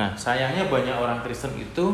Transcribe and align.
Nah, 0.00 0.16
sayangnya 0.16 0.64
banyak 0.72 0.96
orang 0.96 1.20
Kristen 1.20 1.52
itu 1.60 1.92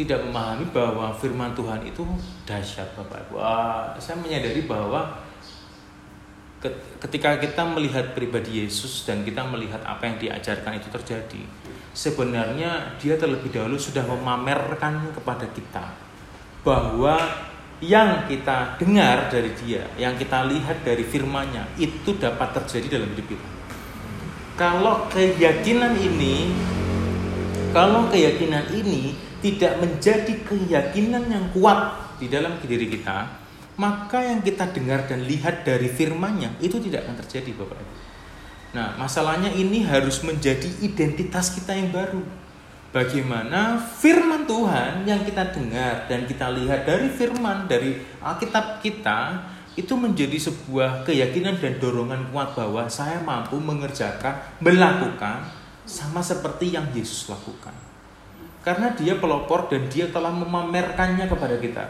tidak 0.00 0.24
memahami 0.24 0.64
bahwa 0.72 1.12
firman 1.12 1.52
Tuhan 1.52 1.84
itu 1.84 2.00
dahsyat 2.48 2.96
Bapak 2.96 3.28
Ibu. 3.28 3.36
Ah, 3.36 3.92
saya 4.00 4.16
menyadari 4.16 4.64
bahwa 4.64 5.20
ketika 7.04 7.36
kita 7.36 7.68
melihat 7.68 8.16
pribadi 8.16 8.64
Yesus 8.64 9.04
dan 9.04 9.20
kita 9.20 9.44
melihat 9.44 9.84
apa 9.84 10.08
yang 10.08 10.16
diajarkan 10.16 10.80
itu 10.80 10.88
terjadi, 10.88 11.44
sebenarnya 11.92 12.96
dia 12.96 13.20
terlebih 13.20 13.52
dahulu 13.52 13.76
sudah 13.76 14.08
memamerkan 14.08 15.12
kepada 15.12 15.44
kita 15.52 15.84
bahwa 16.64 17.20
yang 17.84 18.24
kita 18.24 18.80
dengar 18.80 19.28
dari 19.28 19.52
dia, 19.60 19.84
yang 20.00 20.16
kita 20.16 20.48
lihat 20.48 20.80
dari 20.80 21.04
firman-Nya 21.04 21.76
itu 21.76 22.16
dapat 22.16 22.56
terjadi 22.56 22.96
dalam 22.96 23.12
hidup 23.12 23.36
kita. 23.36 23.48
Kalau 24.56 25.04
keyakinan 25.12 25.92
ini 26.00 26.48
kalau 27.74 28.06
keyakinan 28.06 28.70
ini 28.70 29.18
tidak 29.42 29.82
menjadi 29.82 30.32
keyakinan 30.46 31.26
yang 31.26 31.44
kuat 31.50 31.98
di 32.22 32.30
dalam 32.30 32.56
diri 32.62 32.86
kita, 32.86 33.26
maka 33.74 34.22
yang 34.22 34.40
kita 34.40 34.70
dengar 34.70 35.10
dan 35.10 35.26
lihat 35.26 35.66
dari 35.66 35.90
firman-Nya 35.90 36.62
itu 36.62 36.78
tidak 36.78 37.04
akan 37.04 37.18
terjadi 37.26 37.50
Bapak 37.58 37.82
Ibu. 37.82 37.94
Nah, 38.74 38.94
masalahnya 38.98 39.50
ini 39.54 39.82
harus 39.82 40.22
menjadi 40.22 40.66
identitas 40.82 41.50
kita 41.54 41.74
yang 41.74 41.90
baru. 41.90 42.22
Bagaimana 42.94 43.82
firman 43.82 44.46
Tuhan 44.46 45.02
yang 45.02 45.26
kita 45.26 45.50
dengar 45.50 46.06
dan 46.06 46.30
kita 46.30 46.46
lihat 46.54 46.86
dari 46.86 47.10
firman 47.10 47.66
dari 47.66 47.98
Alkitab 48.22 48.78
kita 48.86 49.50
itu 49.74 49.98
menjadi 49.98 50.38
sebuah 50.38 51.02
keyakinan 51.02 51.58
dan 51.58 51.82
dorongan 51.82 52.30
kuat 52.30 52.54
bahwa 52.54 52.86
saya 52.86 53.18
mampu 53.18 53.58
mengerjakan, 53.58 54.38
melakukan 54.62 55.42
sama 55.84 56.24
seperti 56.24 56.72
yang 56.72 56.88
Yesus 56.92 57.28
lakukan. 57.28 57.72
Karena 58.64 58.96
dia 58.96 59.20
pelopor 59.20 59.68
dan 59.68 59.92
dia 59.92 60.08
telah 60.08 60.32
memamerkannya 60.32 61.28
kepada 61.28 61.60
kita 61.60 61.84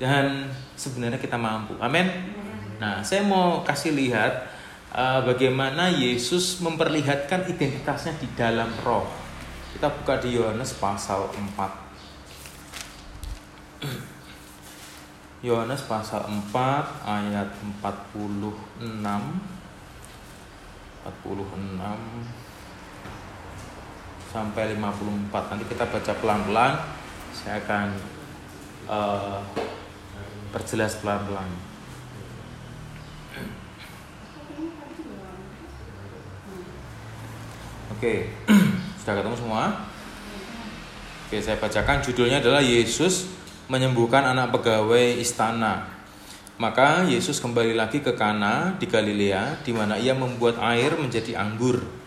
dan 0.00 0.48
sebenarnya 0.80 1.20
kita 1.20 1.36
mampu. 1.36 1.76
Amin. 1.76 2.08
Nah, 2.80 3.04
saya 3.04 3.20
mau 3.20 3.60
kasih 3.60 3.92
lihat 3.92 4.48
uh, 4.96 5.20
bagaimana 5.28 5.92
Yesus 5.92 6.64
memperlihatkan 6.64 7.44
identitasnya 7.44 8.16
di 8.16 8.24
dalam 8.32 8.72
roh. 8.80 9.04
Kita 9.76 9.92
buka 9.92 10.16
di 10.24 10.40
Yohanes 10.40 10.72
pasal 10.80 11.28
4. 11.28 13.84
Yohanes 15.46 15.84
pasal 15.84 16.24
4 16.24 16.48
ayat 17.04 17.52
46 17.84 18.96
46 21.00 22.39
sampai 24.30 24.78
54. 24.78 25.50
Nanti 25.50 25.64
kita 25.66 25.84
baca 25.90 26.12
pelan-pelan. 26.22 26.72
Saya 27.34 27.58
akan 27.66 27.86
uh, 28.86 29.38
perjelas 30.54 30.98
pelan-pelan. 31.02 31.50
Oke, 37.90 38.32
sudah 39.04 39.14
ketemu 39.20 39.36
semua? 39.36 39.64
Oke, 41.28 41.36
saya 41.44 41.60
bacakan 41.60 42.00
judulnya 42.00 42.40
adalah 42.40 42.64
Yesus 42.64 43.28
menyembuhkan 43.68 44.24
anak 44.24 44.56
pegawai 44.56 45.20
istana. 45.20 45.86
Maka 46.56 47.04
Yesus 47.04 47.40
kembali 47.40 47.76
lagi 47.76 48.00
ke 48.00 48.16
Kana 48.16 48.76
di 48.80 48.88
Galilea, 48.88 49.60
di 49.64 49.72
mana 49.76 50.00
ia 50.00 50.16
membuat 50.16 50.58
air 50.60 50.96
menjadi 50.96 51.38
anggur. 51.38 51.99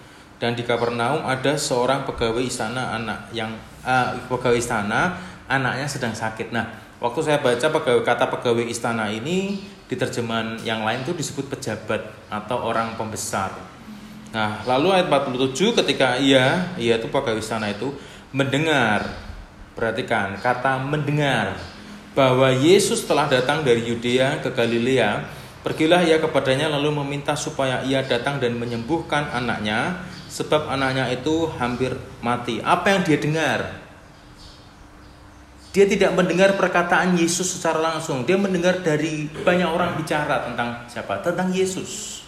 Dan 0.44 0.60
di 0.60 0.68
Kapernaum 0.68 1.24
ada 1.24 1.56
seorang 1.56 2.04
pegawai 2.04 2.44
istana 2.44 3.00
anak 3.00 3.32
yang 3.32 3.56
uh, 3.88 4.12
pegawai 4.28 4.60
istana 4.60 5.16
anaknya 5.48 5.88
sedang 5.88 6.12
sakit. 6.12 6.52
Nah, 6.52 6.84
Waktu 7.04 7.20
saya 7.20 7.44
baca 7.44 7.68
pegawai, 7.68 8.00
kata 8.08 8.32
pegawai 8.32 8.64
istana 8.64 9.12
ini 9.12 9.60
di 9.92 9.96
terjemahan 10.00 10.56
yang 10.64 10.88
lain 10.88 11.04
itu 11.04 11.12
disebut 11.12 11.52
pejabat 11.52 12.00
atau 12.32 12.64
orang 12.64 12.96
pembesar. 12.96 13.52
Nah, 14.32 14.64
lalu 14.64 14.96
ayat 14.96 15.12
47 15.12 15.84
ketika 15.84 16.16
ia, 16.16 16.72
ia 16.80 16.96
itu 16.96 17.12
pegawai 17.12 17.44
istana 17.44 17.76
itu 17.76 17.92
mendengar, 18.32 19.04
perhatikan 19.76 20.40
kata 20.40 20.80
mendengar 20.80 21.60
bahwa 22.16 22.56
Yesus 22.56 23.04
telah 23.04 23.28
datang 23.28 23.68
dari 23.68 23.84
Yudea 23.84 24.40
ke 24.40 24.56
Galilea, 24.56 25.28
pergilah 25.60 26.08
ia 26.08 26.24
kepadanya 26.24 26.72
lalu 26.72 27.04
meminta 27.04 27.36
supaya 27.36 27.84
ia 27.84 28.00
datang 28.00 28.40
dan 28.40 28.56
menyembuhkan 28.56 29.28
anaknya 29.28 30.08
sebab 30.34 30.66
anaknya 30.66 31.14
itu 31.14 31.46
hampir 31.62 31.94
mati. 32.26 32.58
Apa 32.66 32.98
yang 32.98 33.02
dia 33.06 33.22
dengar? 33.22 33.60
Dia 35.70 35.86
tidak 35.86 36.18
mendengar 36.18 36.58
perkataan 36.58 37.14
Yesus 37.14 37.54
secara 37.54 37.78
langsung. 37.78 38.26
Dia 38.26 38.38
mendengar 38.38 38.82
dari 38.82 39.30
banyak 39.30 39.70
orang 39.70 39.94
bicara 39.94 40.50
tentang 40.50 40.90
siapa? 40.90 41.22
Tentang 41.22 41.54
Yesus. 41.54 42.22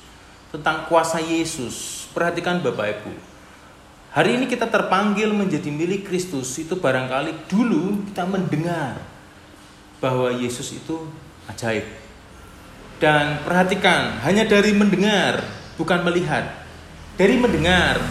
Tentang 0.53 0.85
kuasa 0.85 1.17
Yesus. 1.17 2.05
Perhatikan 2.13 2.61
Bapak 2.61 3.01
Ibu. 3.01 3.13
Hari 4.13 4.37
ini 4.37 4.45
kita 4.45 4.69
terpanggil 4.69 5.33
menjadi 5.33 5.69
milik 5.73 6.05
Kristus. 6.05 6.57
Itu 6.61 6.77
barangkali 6.77 7.49
dulu 7.49 8.05
kita 8.09 8.25
mendengar 8.29 9.01
bahwa 9.97 10.29
Yesus 10.29 10.77
itu 10.77 11.09
ajaib. 11.49 11.85
Dan 12.97 13.43
perhatikan, 13.43 14.23
hanya 14.23 14.47
dari 14.47 14.71
mendengar, 14.71 15.43
bukan 15.75 16.01
melihat. 16.01 16.64
Dari 17.15 17.39
mendengar, 17.39 18.03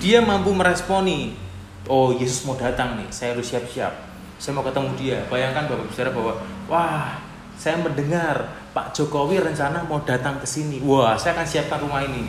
dia 0.00 0.24
mampu 0.24 0.56
meresponi, 0.56 1.36
oh 1.84 2.16
Yesus 2.16 2.48
mau 2.48 2.56
datang 2.56 2.96
nih, 2.96 3.08
saya 3.12 3.36
harus 3.36 3.48
siap-siap 3.52 4.10
saya 4.40 4.56
mau 4.56 4.64
ketemu 4.64 4.90
dia. 4.96 5.18
Bayangkan 5.28 5.68
Bapak 5.68 5.92
bicara 5.92 6.08
bahwa, 6.16 6.40
wah, 6.64 7.20
saya 7.60 7.76
mendengar 7.76 8.48
Pak 8.72 8.96
Jokowi 8.96 9.36
rencana 9.36 9.84
mau 9.84 10.00
datang 10.00 10.40
ke 10.40 10.48
sini. 10.48 10.80
Wah, 10.80 11.20
saya 11.20 11.36
akan 11.36 11.44
siapkan 11.46 11.84
rumah 11.84 12.00
ini. 12.00 12.24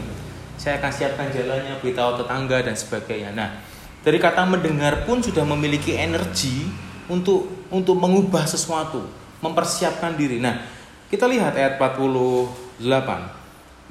Saya 0.60 0.78
akan 0.84 0.92
siapkan 0.92 1.32
jalannya, 1.32 1.80
beritahu 1.80 2.20
tetangga 2.20 2.60
dan 2.68 2.76
sebagainya. 2.76 3.32
Nah, 3.32 3.64
dari 4.04 4.20
kata 4.20 4.44
mendengar 4.44 5.08
pun 5.08 5.24
sudah 5.24 5.48
memiliki 5.48 5.96
energi 5.96 6.68
untuk 7.08 7.48
untuk 7.72 7.96
mengubah 7.96 8.44
sesuatu, 8.44 9.08
mempersiapkan 9.40 10.20
diri. 10.20 10.44
Nah, 10.44 10.68
kita 11.08 11.32
lihat 11.32 11.56
ayat 11.56 11.80
48. 11.80 13.41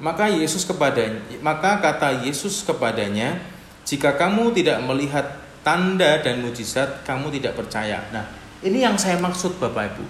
Maka 0.01 0.33
Yesus 0.33 0.65
kepadanya, 0.65 1.21
maka 1.45 1.77
kata 1.77 2.25
Yesus 2.25 2.65
kepadanya, 2.65 3.37
jika 3.85 4.17
kamu 4.17 4.49
tidak 4.57 4.81
melihat 4.81 5.37
tanda 5.61 6.17
dan 6.25 6.41
mujizat 6.41 7.05
kamu 7.05 7.29
tidak 7.37 7.53
percaya. 7.53 8.01
Nah, 8.09 8.25
ini 8.65 8.81
yang 8.81 8.97
saya 8.97 9.21
maksud 9.21 9.61
Bapak 9.61 9.93
Ibu. 9.93 10.05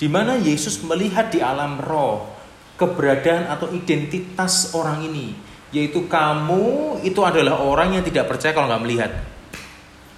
Di 0.00 0.08
mana 0.08 0.40
Yesus 0.40 0.80
melihat 0.80 1.28
di 1.28 1.44
alam 1.44 1.76
roh 1.84 2.32
keberadaan 2.80 3.52
atau 3.52 3.68
identitas 3.76 4.72
orang 4.72 5.04
ini, 5.04 5.36
yaitu 5.68 6.08
kamu 6.08 6.96
itu 7.04 7.20
adalah 7.20 7.60
orang 7.60 8.00
yang 8.00 8.04
tidak 8.08 8.24
percaya 8.24 8.56
kalau 8.56 8.72
nggak 8.72 8.84
melihat. 8.88 9.12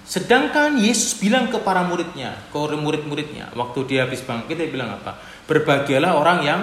Sedangkan 0.07 0.79
Yesus 0.79 1.19
bilang 1.19 1.51
ke 1.51 1.59
para 1.59 1.83
muridnya, 1.83 2.39
ke 2.47 2.55
murid-muridnya, 2.55 3.51
waktu 3.51 3.83
dia 3.83 4.07
habis 4.07 4.23
bangkit 4.23 4.55
dia 4.55 4.71
bilang 4.71 4.95
apa? 4.95 5.19
Berbahagialah 5.43 6.15
orang 6.15 6.39
yang 6.47 6.61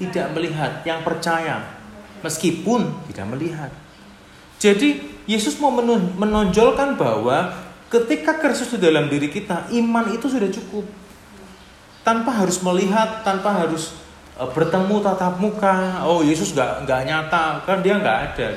tidak 0.00 0.32
melihat, 0.32 0.80
yang 0.88 1.04
percaya, 1.04 1.60
meskipun 2.24 2.88
tidak 3.12 3.26
melihat. 3.28 3.68
Jadi 4.56 5.20
Yesus 5.28 5.60
mau 5.60 5.72
menonjolkan 6.16 6.96
bahwa 6.96 7.52
ketika 7.92 8.40
Kristus 8.40 8.76
di 8.76 8.80
dalam 8.80 9.12
diri 9.12 9.28
kita, 9.28 9.68
iman 9.76 10.08
itu 10.16 10.24
sudah 10.28 10.48
cukup. 10.48 10.88
Tanpa 12.00 12.32
harus 12.32 12.64
melihat, 12.64 13.20
tanpa 13.20 13.52
harus 13.52 13.92
e, 14.36 14.42
bertemu 14.56 15.04
tatap 15.04 15.36
muka. 15.36 16.00
Oh 16.08 16.24
Yesus 16.24 16.56
nggak 16.56 16.88
nggak 16.88 17.00
nyata, 17.04 17.44
kan 17.68 17.84
dia 17.84 18.00
nggak 18.00 18.18
ada. 18.32 18.48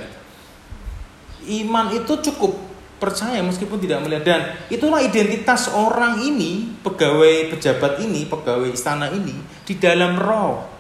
Iman 1.43 1.91
itu 1.91 2.13
cukup 2.31 2.56
percaya 3.03 3.44
meskipun 3.44 3.83
tidak 3.83 4.00
melihat 4.00 4.23
dan 4.23 4.41
itulah 4.71 5.03
identitas 5.03 5.68
orang 5.75 6.23
ini, 6.23 6.71
pegawai 6.88 7.51
pejabat 7.51 8.00
ini, 8.00 8.23
pegawai 8.31 8.71
istana 8.71 9.12
ini 9.12 9.35
di 9.68 9.75
dalam 9.75 10.15
roh. 10.15 10.72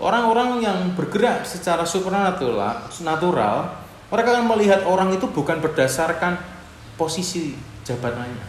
Orang-orang 0.00 0.64
yang 0.64 0.78
bergerak 0.96 1.44
secara 1.44 1.84
supernatural, 1.84 2.88
natural 3.04 3.82
mereka 4.12 4.36
akan 4.36 4.46
melihat 4.52 4.84
orang 4.84 5.08
itu 5.16 5.24
bukan 5.24 5.56
berdasarkan 5.64 6.36
posisi 7.00 7.56
jabatannya. 7.80 8.44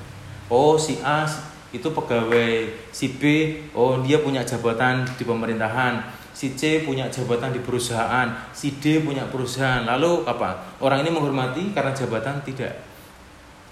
Oh, 0.51 0.75
si 0.75 0.99
A 0.99 1.23
itu 1.71 1.87
pegawai, 1.87 2.67
si 2.91 3.15
B, 3.15 3.23
oh 3.71 4.03
dia 4.03 4.19
punya 4.19 4.43
jabatan 4.43 5.07
di 5.15 5.23
pemerintahan, 5.23 6.03
si 6.35 6.51
C 6.59 6.83
punya 6.83 7.07
jabatan 7.07 7.55
di 7.55 7.63
perusahaan, 7.63 8.27
si 8.51 8.75
D 8.75 8.99
punya 9.01 9.23
perusahaan. 9.31 9.87
Lalu 9.87 10.27
apa? 10.27 10.77
Orang 10.83 10.99
ini 10.99 11.15
menghormati 11.15 11.71
karena 11.71 11.95
jabatan 11.95 12.43
tidak. 12.43 12.83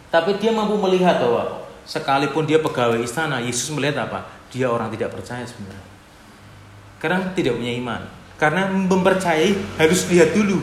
Tapi 0.08 0.40
dia 0.40 0.56
mampu 0.56 0.80
melihat 0.80 1.20
bahwa 1.20 1.68
sekalipun 1.84 2.48
dia 2.48 2.64
pegawai 2.64 3.04
istana, 3.04 3.44
Yesus 3.44 3.68
melihat 3.76 4.08
apa? 4.08 4.32
Dia 4.48 4.72
orang 4.72 4.88
tidak 4.96 5.12
percaya 5.12 5.44
sebenarnya. 5.44 5.91
Karena 7.02 7.34
tidak 7.34 7.58
punya 7.58 7.74
iman. 7.82 8.02
Karena 8.38 8.70
mempercayai 8.70 9.54
harus 9.78 10.02
lihat 10.10 10.34
dulu 10.34 10.58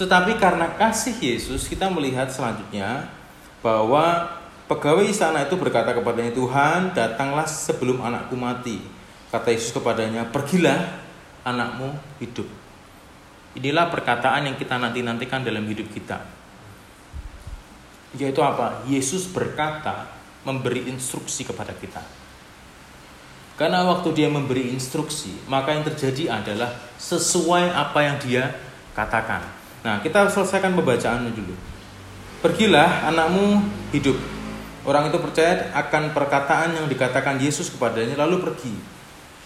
Tetapi 0.00 0.40
karena 0.40 0.72
kasih 0.80 1.12
Yesus 1.20 1.68
kita 1.68 1.92
melihat 1.92 2.32
selanjutnya 2.32 3.12
bahwa 3.60 4.24
pegawai 4.66 5.04
istana 5.04 5.44
itu 5.44 5.54
berkata 5.60 5.92
kepadanya 5.92 6.32
Tuhan 6.32 6.96
datanglah 6.96 7.44
sebelum 7.44 8.00
anakku 8.00 8.34
mati. 8.34 8.80
Kata 9.28 9.52
Yesus 9.52 9.70
kepadanya 9.70 10.26
pergilah 10.32 10.96
anakmu 11.44 11.92
hidup. 12.18 12.48
Inilah 13.52 13.92
perkataan 13.92 14.48
yang 14.48 14.56
kita 14.56 14.80
nanti-nantikan 14.80 15.44
dalam 15.44 15.68
hidup 15.68 15.86
kita. 15.92 16.24
Yaitu 18.16 18.40
apa? 18.40 18.84
Yesus 18.88 19.28
berkata 19.28 20.08
memberi 20.42 20.88
instruksi 20.88 21.44
kepada 21.44 21.76
kita. 21.76 22.00
Karena 23.60 23.84
waktu 23.84 24.16
dia 24.16 24.28
memberi 24.32 24.72
instruksi, 24.72 25.44
maka 25.44 25.76
yang 25.76 25.84
terjadi 25.84 26.40
adalah 26.40 26.72
sesuai 26.96 27.70
apa 27.72 27.98
yang 28.00 28.16
dia 28.18 28.56
katakan. 28.96 29.44
Nah, 29.84 30.00
kita 30.00 30.30
selesaikan 30.32 30.72
pembacaannya 30.72 31.32
dulu. 31.34 31.54
Pergilah 32.42 33.06
anakmu 33.12 33.62
hidup. 33.94 34.18
Orang 34.82 35.12
itu 35.12 35.18
percaya 35.22 35.70
akan 35.78 36.10
perkataan 36.10 36.74
yang 36.74 36.86
dikatakan 36.90 37.38
Yesus 37.38 37.70
kepadanya 37.70 38.18
lalu 38.18 38.42
pergi. 38.42 38.74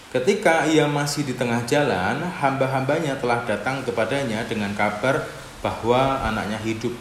Ketika 0.08 0.64
ia 0.64 0.88
masih 0.88 1.28
di 1.28 1.36
tengah 1.36 1.60
jalan, 1.68 2.24
hamba-hambanya 2.40 3.20
telah 3.20 3.44
datang 3.44 3.84
kepadanya 3.84 4.48
dengan 4.48 4.72
kabar 4.72 5.28
bahwa 5.60 6.24
anaknya 6.24 6.56
hidup. 6.64 6.94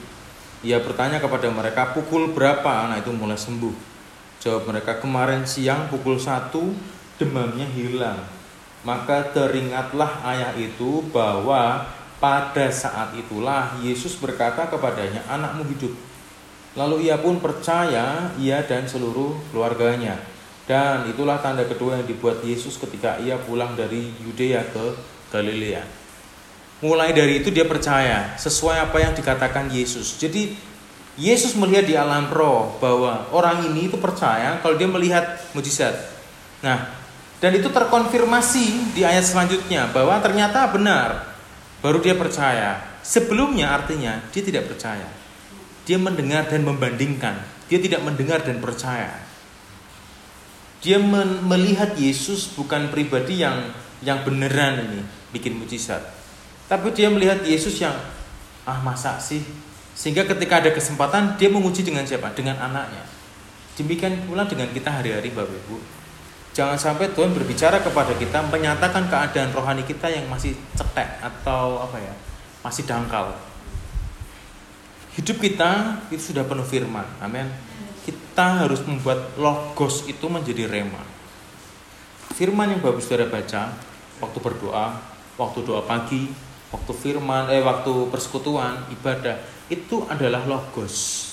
Ia 0.65 0.81
bertanya 0.83 1.21
kepada 1.23 1.47
mereka, 1.47 1.95
pukul 1.95 2.33
berapa 2.35 2.89
anak 2.89 3.07
itu 3.07 3.15
mulai 3.15 3.39
sembuh? 3.39 3.94
Jawab 4.45 4.69
mereka, 4.69 5.01
kemarin 5.01 5.41
siang 5.41 5.89
pukul 5.89 6.21
satu 6.21 6.69
demamnya 7.17 7.65
hilang. 7.65 8.21
Maka 8.85 9.33
teringatlah 9.33 10.21
ayah 10.21 10.53
itu 10.53 11.01
bahwa 11.09 11.89
pada 12.21 12.69
saat 12.69 13.17
itulah 13.17 13.73
Yesus 13.81 14.13
berkata 14.21 14.69
kepadanya, 14.69 15.25
anakmu 15.25 15.65
hidup. 15.65 15.97
Lalu 16.77 17.09
ia 17.09 17.17
pun 17.17 17.41
percaya, 17.41 18.29
ia 18.37 18.61
dan 18.61 18.85
seluruh 18.85 19.33
keluarganya. 19.49 20.21
Dan 20.69 21.09
itulah 21.09 21.41
tanda 21.41 21.65
kedua 21.65 21.97
yang 21.97 22.05
dibuat 22.05 22.45
Yesus 22.45 22.77
ketika 22.77 23.17
ia 23.25 23.41
pulang 23.41 23.73
dari 23.73 24.13
Yudea 24.21 24.61
ke 24.69 24.93
Galilea. 25.33 25.81
Mulai 26.85 27.17
dari 27.17 27.41
itu 27.41 27.49
dia 27.49 27.65
percaya 27.65 28.37
sesuai 28.37 28.77
apa 28.77 28.97
yang 29.01 29.17
dikatakan 29.17 29.73
Yesus. 29.73 30.21
Jadi 30.21 30.53
Yesus 31.15 31.55
melihat 31.55 31.87
di 31.87 31.95
alam 31.95 32.27
roh 32.27 32.75
bahwa 32.83 33.31
orang 33.31 33.71
ini 33.71 33.87
itu 33.87 33.95
percaya 33.95 34.59
kalau 34.59 34.75
dia 34.75 34.87
melihat 34.87 35.39
mujizat. 35.55 35.95
Nah, 36.59 36.91
dan 37.39 37.51
itu 37.55 37.71
terkonfirmasi 37.71 38.95
di 38.95 39.07
ayat 39.07 39.23
selanjutnya 39.23 39.87
bahwa 39.95 40.19
ternyata 40.19 40.67
benar. 40.71 41.35
Baru 41.79 42.03
dia 42.03 42.17
percaya. 42.19 42.99
Sebelumnya 43.05 43.71
artinya 43.71 44.19
dia 44.35 44.43
tidak 44.43 44.67
percaya. 44.67 45.07
Dia 45.87 45.95
mendengar 45.95 46.51
dan 46.51 46.67
membandingkan. 46.67 47.37
Dia 47.71 47.79
tidak 47.79 48.03
mendengar 48.03 48.43
dan 48.43 48.59
percaya. 48.59 49.13
Dia 50.83 50.99
melihat 51.45 51.95
Yesus 51.95 52.51
bukan 52.57 52.91
pribadi 52.91 53.39
yang 53.39 53.71
yang 54.03 54.21
beneran 54.27 54.83
ini 54.83 55.01
bikin 55.31 55.55
mujizat. 55.55 56.01
Tapi 56.67 56.91
dia 56.91 57.07
melihat 57.07 57.45
Yesus 57.45 57.77
yang 57.79 57.93
ah 58.65 58.79
masa 58.81 59.21
sih? 59.21 59.64
Sehingga 59.95 60.27
ketika 60.27 60.59
ada 60.59 60.75
kesempatan 60.75 61.39
dia 61.39 61.47
menguji 61.47 61.81
dengan 61.87 62.03
siapa? 62.03 62.35
Dengan 62.35 62.59
anaknya. 62.59 63.07
Demikian 63.79 64.27
pula 64.27 64.43
dengan 64.43 64.67
kita 64.75 64.91
hari-hari 64.91 65.31
Bapak 65.31 65.55
Ibu. 65.65 65.79
Jangan 66.55 66.79
sampai 66.79 67.11
Tuhan 67.11 67.35
berbicara 67.35 67.83
kepada 67.83 68.15
kita 68.15 68.39
menyatakan 68.47 69.11
keadaan 69.11 69.51
rohani 69.51 69.83
kita 69.83 70.07
yang 70.07 70.27
masih 70.31 70.55
cetek 70.75 71.19
atau 71.19 71.83
apa 71.83 71.99
ya, 71.99 72.15
masih 72.63 72.87
dangkal. 72.87 73.35
Hidup 75.19 75.39
kita 75.39 75.99
itu 76.11 76.31
sudah 76.31 76.47
penuh 76.47 76.63
firman. 76.63 77.03
Amin. 77.19 77.47
Kita 78.07 78.63
harus 78.63 78.83
membuat 78.87 79.35
logos 79.35 80.07
itu 80.07 80.27
menjadi 80.31 80.67
rema. 80.67 81.03
Firman 82.35 82.71
yang 82.71 82.83
bagus 82.83 83.07
saudara 83.07 83.31
baca 83.31 83.75
waktu 84.23 84.39
berdoa, 84.39 84.95
waktu 85.35 85.59
doa 85.63 85.83
pagi, 85.83 86.31
waktu 86.69 86.93
firman, 86.93 87.51
eh 87.51 87.61
waktu 87.61 88.09
persekutuan, 88.09 88.87
ibadah, 88.93 89.37
itu 89.69 90.05
adalah 90.07 90.45
logos. 90.45 91.23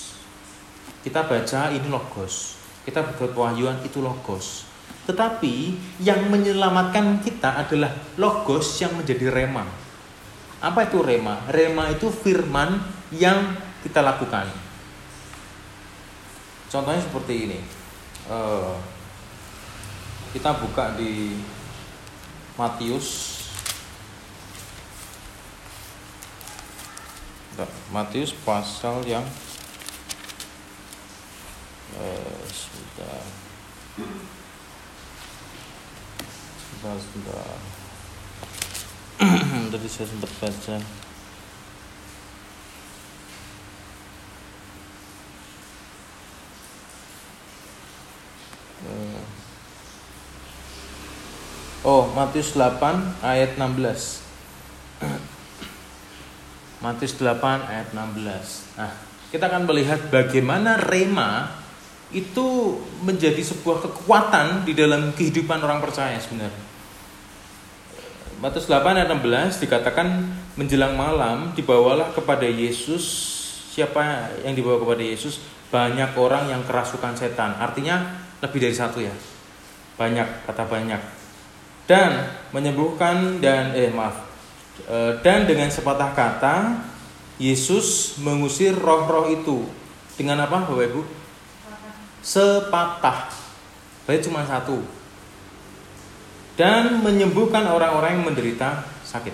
Kita 1.01 1.25
baca 1.25 1.71
ini 1.71 1.87
logos. 1.89 2.59
Kita 2.83 2.99
berbuat 3.01 3.31
wahyuan 3.33 3.79
itu 3.85 4.03
logos 4.03 4.73
tetapi 5.03 5.75
yang 5.99 6.31
menyelamatkan 6.31 7.19
kita 7.19 7.67
adalah 7.67 7.91
logos 8.15 8.79
yang 8.79 8.95
menjadi 8.95 9.27
rema. 9.27 9.67
Apa 10.63 10.87
itu 10.87 11.03
rema? 11.03 11.43
Rema 11.51 11.91
itu 11.91 12.07
firman 12.07 12.79
yang 13.11 13.59
kita 13.83 13.99
lakukan. 13.99 14.47
Contohnya 16.71 17.03
seperti 17.03 17.51
ini. 17.51 17.59
Uh, 18.31 18.79
kita 20.31 20.55
buka 20.55 20.95
di 20.95 21.35
Matius. 22.55 23.32
Matius 27.93 28.33
pasal 28.33 29.05
yang 29.05 29.21
uh, 31.93 32.41
sudah 32.49 33.21
sebentar 36.57 36.97
sebentar 36.97 37.45
tadi 39.77 39.87
saya 39.87 40.07
sempat 40.09 40.31
baca 40.41 40.81
eh. 40.81 41.03
Oh, 51.83 52.07
Matius 52.15 52.55
8 52.55 53.19
ayat 53.19 53.59
16. 53.59 54.32
Matius 56.83 57.15
8 57.15 57.39
ayat 57.63 57.95
16. 57.95 58.75
Nah, 58.75 58.91
kita 59.31 59.47
akan 59.47 59.63
melihat 59.63 60.03
bagaimana 60.11 60.75
rema 60.75 61.47
itu 62.11 62.75
menjadi 62.99 63.39
sebuah 63.39 63.87
kekuatan 63.87 64.67
di 64.67 64.75
dalam 64.75 65.15
kehidupan 65.15 65.63
orang 65.63 65.79
percaya 65.79 66.19
sebenarnya. 66.19 66.59
Matius 68.43 68.67
8 68.67 68.99
ayat 68.99 69.07
16 69.15 69.63
dikatakan 69.63 70.27
menjelang 70.59 70.99
malam 70.99 71.55
dibawalah 71.55 72.11
kepada 72.11 72.43
Yesus. 72.43 73.31
Siapa 73.71 74.35
yang 74.43 74.51
dibawa 74.51 74.75
kepada 74.83 74.99
Yesus? 75.07 75.39
Banyak 75.71 76.19
orang 76.19 76.51
yang 76.51 76.67
kerasukan 76.67 77.15
setan. 77.15 77.55
Artinya 77.63 78.03
lebih 78.43 78.59
dari 78.59 78.75
satu 78.75 78.99
ya. 78.99 79.15
Banyak 79.95 80.51
kata 80.51 80.67
banyak. 80.67 80.99
Dan 81.87 82.27
menyembuhkan 82.51 83.39
dan 83.39 83.71
eh 83.71 83.87
maaf 83.87 84.32
dan 85.21 85.45
dengan 85.45 85.69
sepatah 85.69 86.11
kata 86.17 86.55
Yesus 87.37 88.17
mengusir 88.21 88.73
roh-roh 88.73 89.29
itu 89.29 89.65
dengan 90.17 90.43
apa 90.43 90.65
Bapak 90.65 90.85
Ibu 90.89 91.01
sepatah 92.23 93.29
berarti 94.05 94.27
cuma 94.27 94.43
satu 94.43 94.81
dan 96.53 97.01
menyembuhkan 97.01 97.65
orang-orang 97.65 98.21
yang 98.21 98.25
menderita 98.29 98.85
sakit. 99.05 99.33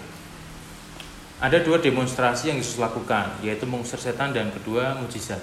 Ada 1.39 1.63
dua 1.63 1.79
demonstrasi 1.79 2.51
yang 2.51 2.59
Yesus 2.59 2.75
lakukan, 2.75 3.39
yaitu 3.39 3.63
mengusir 3.63 3.99
setan 3.99 4.35
dan 4.35 4.51
kedua 4.51 4.95
mujizat. 4.99 5.39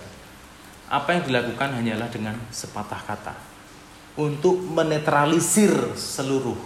Apa 0.93 1.17
yang 1.17 1.23
dilakukan 1.25 1.73
hanyalah 1.73 2.09
dengan 2.13 2.37
sepatah 2.53 3.01
kata 3.01 3.35
untuk 4.17 4.61
menetralisir 4.61 5.73
seluruh. 5.97 6.57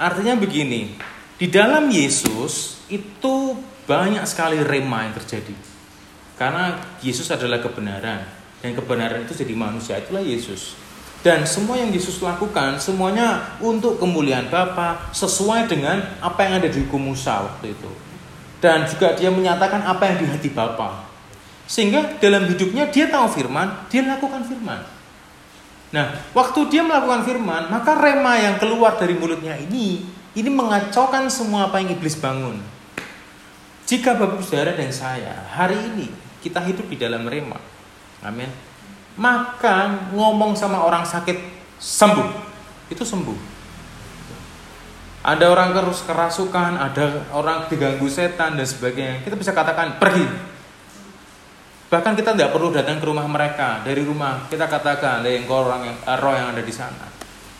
Artinya 0.00 0.36
begini, 0.36 0.96
di 1.40 1.48
dalam 1.48 1.88
Yesus 1.88 2.84
itu 2.92 3.56
banyak 3.88 4.20
sekali 4.28 4.60
rema 4.60 5.08
yang 5.08 5.16
terjadi. 5.16 5.56
Karena 6.36 6.76
Yesus 7.00 7.32
adalah 7.32 7.64
kebenaran 7.64 8.20
dan 8.60 8.70
kebenaran 8.76 9.24
itu 9.24 9.32
jadi 9.32 9.56
manusia 9.56 9.96
itulah 9.96 10.20
Yesus. 10.20 10.76
Dan 11.24 11.44
semua 11.44 11.80
yang 11.80 11.92
Yesus 11.92 12.20
lakukan 12.20 12.76
semuanya 12.80 13.56
untuk 13.60 13.96
kemuliaan 13.96 14.52
Bapa 14.52 15.12
sesuai 15.16 15.68
dengan 15.68 16.00
apa 16.20 16.44
yang 16.44 16.60
ada 16.60 16.68
di 16.68 16.80
hukum 16.84 17.12
Musa 17.12 17.44
waktu 17.44 17.72
itu. 17.72 17.90
Dan 18.60 18.84
juga 18.88 19.16
dia 19.16 19.32
menyatakan 19.32 19.84
apa 19.84 20.12
yang 20.12 20.16
di 20.20 20.26
hati 20.28 20.48
Bapa. 20.52 21.08
Sehingga 21.64 22.20
dalam 22.20 22.48
hidupnya 22.48 22.88
dia 22.88 23.08
tahu 23.08 23.32
firman, 23.32 23.88
dia 23.92 24.04
lakukan 24.04 24.44
firman. 24.44 24.80
Nah, 25.92 26.06
waktu 26.36 26.60
dia 26.72 26.84
melakukan 26.84 27.24
firman, 27.24 27.68
maka 27.68 27.96
rema 27.96 28.36
yang 28.40 28.56
keluar 28.56 28.96
dari 28.96 29.16
mulutnya 29.16 29.56
ini 29.60 30.19
ini 30.36 30.50
mengacaukan 30.52 31.26
semua 31.30 31.70
apa 31.70 31.82
yang 31.82 31.94
iblis 31.94 32.18
bangun. 32.18 32.60
Jika 33.86 34.14
Bapak 34.14 34.44
Saudara 34.46 34.76
dan 34.78 34.94
saya 34.94 35.46
hari 35.50 35.78
ini 35.78 36.06
kita 36.40 36.62
hidup 36.62 36.86
di 36.86 36.96
dalam 36.98 37.26
rema. 37.26 37.58
Amin 38.22 38.70
maka 39.20 40.08
ngomong 40.16 40.54
sama 40.54 40.80
orang 40.80 41.02
sakit 41.02 41.36
sembuh 41.76 42.28
itu 42.92 43.04
sembuh 43.04 43.58
Ada 45.20 45.52
orang 45.52 45.76
terus 45.76 46.00
kerasukan, 46.08 46.80
ada 46.80 47.28
orang 47.36 47.68
diganggu 47.68 48.08
setan 48.08 48.56
dan 48.56 48.64
sebagainya. 48.64 49.20
Kita 49.20 49.36
bisa 49.36 49.52
katakan 49.52 50.00
pergi. 50.00 50.24
Bahkan 51.92 52.16
kita 52.16 52.32
tidak 52.32 52.56
perlu 52.56 52.72
datang 52.72 52.96
ke 52.96 53.04
rumah 53.04 53.28
mereka. 53.28 53.84
Dari 53.84 54.00
rumah 54.00 54.48
kita 54.48 54.64
katakan, 54.64 55.20
engkau 55.20 55.68
orang 55.68 55.92
yang, 55.92 55.98
eh, 56.08 56.16
roh 56.16 56.32
yang 56.32 56.56
ada 56.56 56.64
di 56.64 56.72
sana. 56.72 57.04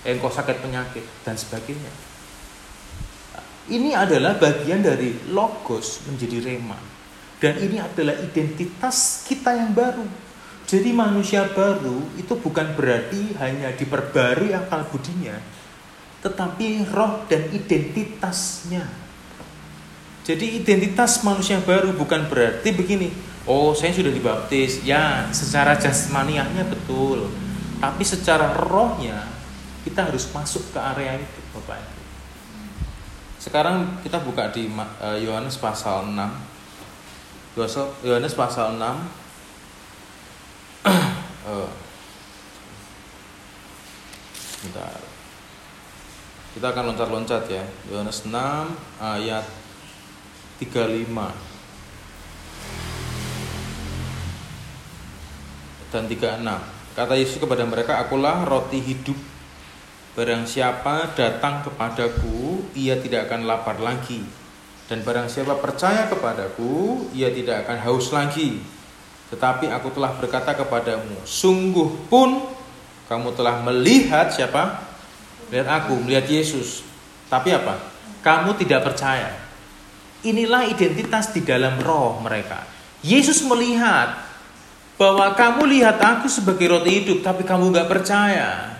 Engkau 0.08 0.32
sakit 0.32 0.56
penyakit 0.64 1.04
dan 1.20 1.36
sebagainya. 1.36 1.92
Ini 3.70 3.94
adalah 3.94 4.34
bagian 4.34 4.82
dari 4.82 5.14
logos 5.30 6.02
menjadi 6.10 6.42
rema. 6.42 6.74
Dan 7.38 7.56
ini 7.62 7.78
adalah 7.78 8.18
identitas 8.18 9.24
kita 9.24 9.54
yang 9.54 9.72
baru. 9.72 10.04
Jadi 10.66 10.90
manusia 10.90 11.46
baru 11.50 12.02
itu 12.14 12.34
bukan 12.34 12.74
berarti 12.78 13.34
hanya 13.38 13.74
diperbarui 13.74 14.54
akal 14.54 14.86
budinya, 14.86 15.34
tetapi 16.22 16.86
roh 16.90 17.26
dan 17.26 17.46
identitasnya. 17.50 18.86
Jadi 20.22 20.62
identitas 20.62 21.26
manusia 21.26 21.58
baru 21.58 21.90
bukan 21.96 22.28
berarti 22.30 22.70
begini, 22.70 23.10
oh 23.50 23.74
saya 23.74 23.90
sudah 23.90 24.14
dibaptis, 24.14 24.86
ya 24.86 25.26
secara 25.34 25.74
jasmaniahnya 25.74 26.70
betul, 26.70 27.32
tapi 27.82 28.06
secara 28.06 28.54
rohnya 28.54 29.26
kita 29.82 30.06
harus 30.06 30.28
masuk 30.30 30.70
ke 30.70 30.78
area 30.78 31.18
itu 31.18 31.40
Bapak 31.56 31.82
Ibu. 31.82 31.99
Sekarang 33.40 34.04
kita 34.04 34.20
buka 34.20 34.52
di 34.52 34.68
eh, 34.68 35.18
Yohanes 35.24 35.56
pasal 35.56 36.12
6. 36.12 37.56
Yohanes 38.04 38.36
pasal 38.36 38.76
6 38.76 38.84
uh, 40.84 41.64
bentar. 44.60 45.00
Kita 46.52 46.66
akan 46.68 46.92
loncat-loncat 46.92 47.48
ya. 47.48 47.64
Yohanes 47.88 48.28
6 48.28 48.36
ayat 49.00 49.48
35 50.60 51.08
dan 55.90 56.04
36. 56.04 56.44
Kata 56.92 57.14
Yesus 57.16 57.40
kepada 57.40 57.64
mereka, 57.64 58.04
"Akulah 58.04 58.44
roti 58.44 58.84
hidup. 58.84 59.29
Barang 60.10 60.42
siapa 60.42 61.14
datang 61.14 61.62
kepadaku, 61.62 62.66
ia 62.74 62.98
tidak 62.98 63.30
akan 63.30 63.46
lapar 63.46 63.78
lagi. 63.78 64.18
Dan 64.90 65.06
barang 65.06 65.30
siapa 65.30 65.54
percaya 65.62 66.10
kepadaku, 66.10 67.06
ia 67.14 67.30
tidak 67.30 67.62
akan 67.62 67.78
haus 67.86 68.10
lagi. 68.10 68.58
Tetapi 69.30 69.70
aku 69.70 69.94
telah 69.94 70.10
berkata 70.18 70.50
kepadamu, 70.58 71.22
sungguh 71.22 72.10
pun 72.10 72.42
kamu 73.06 73.38
telah 73.38 73.62
melihat 73.62 74.34
siapa? 74.34 74.82
Lihat 75.54 75.66
aku, 75.70 75.94
melihat 76.02 76.26
Yesus. 76.26 76.82
Tapi 77.30 77.54
apa? 77.54 77.78
Kamu 78.26 78.58
tidak 78.58 78.90
percaya. 78.90 79.30
Inilah 80.26 80.66
identitas 80.66 81.30
di 81.30 81.46
dalam 81.46 81.78
roh 81.78 82.18
mereka. 82.18 82.66
Yesus 83.06 83.46
melihat 83.46 84.26
bahwa 84.98 85.32
kamu 85.38 85.70
lihat 85.70 86.02
aku 86.02 86.26
sebagai 86.26 86.66
roti 86.66 86.90
hidup, 86.98 87.22
tapi 87.22 87.46
kamu 87.46 87.70
gak 87.70 87.88
percaya. 87.88 88.79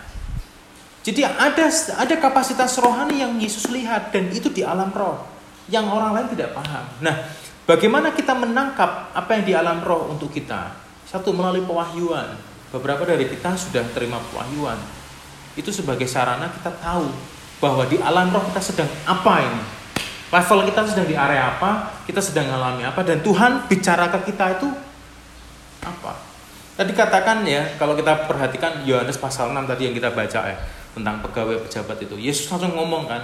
Jadi 1.00 1.24
ada 1.24 1.66
ada 1.96 2.14
kapasitas 2.20 2.76
rohani 2.76 3.24
yang 3.24 3.32
Yesus 3.40 3.72
lihat 3.72 4.12
dan 4.12 4.28
itu 4.28 4.52
di 4.52 4.60
alam 4.60 4.92
roh 4.92 5.24
yang 5.72 5.88
orang 5.88 6.12
lain 6.12 6.28
tidak 6.36 6.52
paham. 6.52 6.84
Nah, 7.00 7.16
bagaimana 7.64 8.12
kita 8.12 8.36
menangkap 8.36 9.14
apa 9.16 9.30
yang 9.40 9.44
di 9.48 9.54
alam 9.56 9.80
roh 9.80 10.12
untuk 10.12 10.28
kita? 10.28 10.76
Satu 11.08 11.32
melalui 11.32 11.64
pewahyuan. 11.64 12.36
Beberapa 12.70 13.02
dari 13.02 13.26
kita 13.26 13.56
sudah 13.56 13.82
terima 13.96 14.20
pewahyuan 14.30 14.78
itu 15.58 15.74
sebagai 15.74 16.06
sarana 16.06 16.46
kita 16.52 16.70
tahu 16.78 17.10
bahwa 17.58 17.82
di 17.88 17.98
alam 17.98 18.30
roh 18.30 18.44
kita 18.52 18.60
sedang 18.62 18.90
apa 19.08 19.34
ini. 19.42 19.62
Level 20.30 20.62
kita 20.70 20.86
sedang 20.86 21.10
di 21.10 21.18
area 21.18 21.58
apa, 21.58 21.90
kita 22.06 22.22
sedang 22.22 22.46
mengalami 22.46 22.86
apa, 22.86 23.02
dan 23.02 23.18
Tuhan 23.18 23.66
bicara 23.66 24.14
ke 24.14 24.30
kita 24.30 24.62
itu 24.62 24.68
apa. 25.82 26.22
Tadi 26.78 26.94
katakan 26.94 27.42
ya, 27.42 27.74
kalau 27.82 27.98
kita 27.98 28.30
perhatikan 28.30 28.86
Yohanes 28.86 29.18
pasal 29.18 29.50
6 29.50 29.66
tadi 29.66 29.90
yang 29.90 29.94
kita 29.98 30.14
baca 30.14 30.40
ya, 30.46 30.56
tentang 30.96 31.22
pegawai 31.22 31.62
pejabat 31.66 32.02
itu. 32.02 32.16
Yesus 32.18 32.50
langsung 32.50 32.74
ngomong 32.74 33.06
kan, 33.06 33.22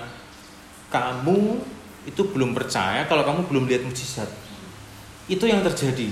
kamu 0.90 1.60
itu 2.06 2.22
belum 2.30 2.54
percaya 2.54 3.02
kalau 3.10 3.26
kamu 3.26 3.40
belum 3.50 3.64
lihat 3.66 3.82
mujizat. 3.82 4.30
Itu 5.26 5.50
yang 5.50 5.66
terjadi. 5.66 6.10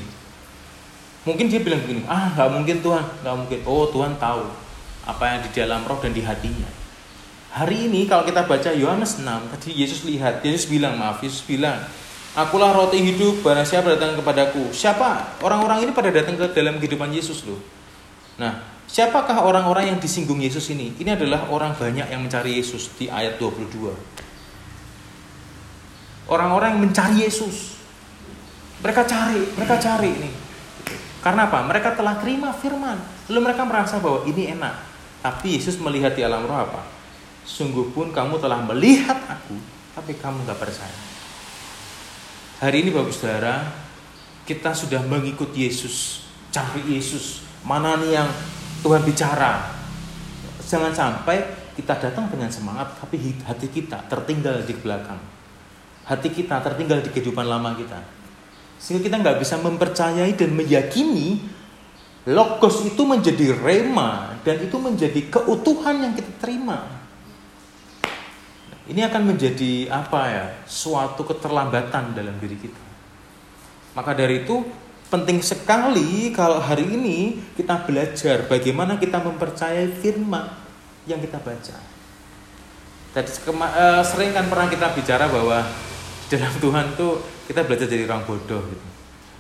Mungkin 1.25 1.49
dia 1.49 1.63
bilang 1.63 1.81
begini, 1.87 2.05
ah 2.05 2.35
nggak 2.37 2.51
mungkin 2.53 2.77
Tuhan, 2.85 3.05
nggak 3.25 3.37
mungkin. 3.39 3.59
Oh 3.65 3.89
Tuhan 3.89 4.19
tahu 4.21 4.45
apa 5.09 5.25
yang 5.25 5.41
di 5.47 5.51
dalam 5.57 5.81
roh 5.89 5.97
dan 6.03 6.13
di 6.13 6.21
hatinya. 6.21 6.69
Hari 7.55 7.87
ini 7.87 8.11
kalau 8.11 8.27
kita 8.27 8.51
baca 8.51 8.75
Yohanes 8.75 9.23
6, 9.23 9.25
tadi 9.55 9.71
Yesus 9.79 10.03
lihat, 10.03 10.43
Yesus 10.43 10.67
bilang, 10.67 10.99
maaf, 10.99 11.23
Yesus 11.23 11.47
bilang, 11.47 11.79
Akulah 12.35 12.75
roti 12.75 12.99
hidup, 12.99 13.47
barang 13.47 13.63
siapa 13.63 13.95
datang 13.95 14.19
kepadaku. 14.19 14.75
Siapa? 14.75 15.39
Orang-orang 15.39 15.87
ini 15.87 15.95
pada 15.95 16.11
datang 16.11 16.35
ke 16.35 16.51
dalam 16.51 16.83
kehidupan 16.83 17.15
Yesus 17.15 17.47
loh. 17.47 17.63
Nah, 18.41 18.63
siapakah 18.91 19.47
orang-orang 19.47 19.95
yang 19.95 19.99
disinggung 20.03 20.43
Yesus 20.43 20.71
ini? 20.75 20.95
Ini 20.99 21.15
adalah 21.15 21.47
orang 21.51 21.75
banyak 21.79 22.11
yang 22.11 22.21
mencari 22.23 22.59
Yesus 22.59 22.91
di 22.99 23.07
ayat 23.07 23.39
22. 23.39 23.95
Orang-orang 26.27 26.79
yang 26.79 26.83
mencari 26.89 27.23
Yesus. 27.23 27.77
Mereka 28.81 29.07
cari, 29.07 29.41
mereka 29.55 29.77
cari 29.81 30.11
ini. 30.13 30.31
Karena 31.25 31.49
apa? 31.49 31.65
Mereka 31.65 31.97
telah 31.97 32.21
terima 32.21 32.53
firman. 32.53 33.01
Lalu 33.33 33.41
mereka 33.49 33.65
merasa 33.65 33.97
bahwa 33.97 34.29
ini 34.29 34.53
enak. 34.53 34.77
Tapi 35.25 35.57
Yesus 35.57 35.81
melihat 35.81 36.13
di 36.13 36.21
alam 36.21 36.45
roh 36.45 36.59
apa? 36.61 36.85
Sungguh 37.49 37.93
pun 37.97 38.13
kamu 38.13 38.37
telah 38.41 38.61
melihat 38.61 39.17
aku, 39.25 39.57
tapi 39.97 40.13
kamu 40.17 40.45
gak 40.45 40.61
percaya. 40.61 41.01
Hari 42.61 42.85
ini 42.85 42.93
Bapak 42.93 43.13
Saudara, 43.13 43.73
kita 44.45 44.77
sudah 44.77 45.01
mengikut 45.05 45.53
Yesus, 45.57 46.29
cari 46.53 46.85
Yesus. 46.93 47.41
Mana 47.65 47.97
nih 47.97 48.21
yang 48.21 48.29
Tuhan 48.85 49.01
bicara? 49.03 49.73
Jangan 50.65 50.93
sampai 50.93 51.45
kita 51.75 51.97
datang 51.97 52.29
dengan 52.29 52.53
semangat, 52.53 53.01
tapi 53.01 53.19
hati 53.45 53.73
kita 53.73 54.05
tertinggal 54.07 54.63
di 54.63 54.77
belakang. 54.77 55.19
Hati 56.05 56.29
kita 56.29 56.61
tertinggal 56.61 57.01
di 57.01 57.09
kehidupan 57.09 57.49
lama 57.49 57.73
kita. 57.73 58.01
Sehingga 58.77 59.01
kita 59.01 59.17
nggak 59.25 59.41
bisa 59.41 59.57
mempercayai 59.65 60.37
dan 60.37 60.53
meyakini 60.53 61.41
Logos 62.25 62.81
itu 62.89 63.05
menjadi 63.05 63.53
rema 63.53 64.41
dan 64.41 64.57
itu 64.65 64.81
menjadi 64.81 65.29
keutuhan 65.29 66.01
yang 66.01 66.13
kita 66.17 66.33
terima. 66.41 66.89
Ini 68.89 69.09
akan 69.13 69.33
menjadi 69.33 69.93
apa 69.93 70.21
ya? 70.33 70.47
Suatu 70.65 71.25
keterlambatan 71.25 72.17
dalam 72.17 72.37
diri 72.41 72.57
kita. 72.57 72.85
Maka 73.93 74.17
dari 74.17 74.45
itu 74.45 74.65
penting 75.15 75.39
sekali 75.39 76.35
kalau 76.35 76.59
hari 76.59 76.91
ini 76.91 77.39
kita 77.55 77.87
belajar 77.87 78.51
bagaimana 78.51 78.99
kita 78.99 79.23
mempercayai 79.23 79.87
firman 80.03 80.51
yang 81.07 81.23
kita 81.23 81.39
baca. 81.39 81.79
Tadi 83.15 83.31
uh, 83.31 84.03
sering 84.03 84.35
kan 84.35 84.51
pernah 84.51 84.67
kita 84.67 84.91
bicara 84.91 85.31
bahwa 85.31 85.63
dalam 86.27 86.55
Tuhan 86.59 86.99
tuh 86.99 87.23
kita 87.47 87.63
belajar 87.63 87.87
jadi 87.87 88.11
orang 88.11 88.27
bodoh 88.27 88.59
gitu. 88.67 88.87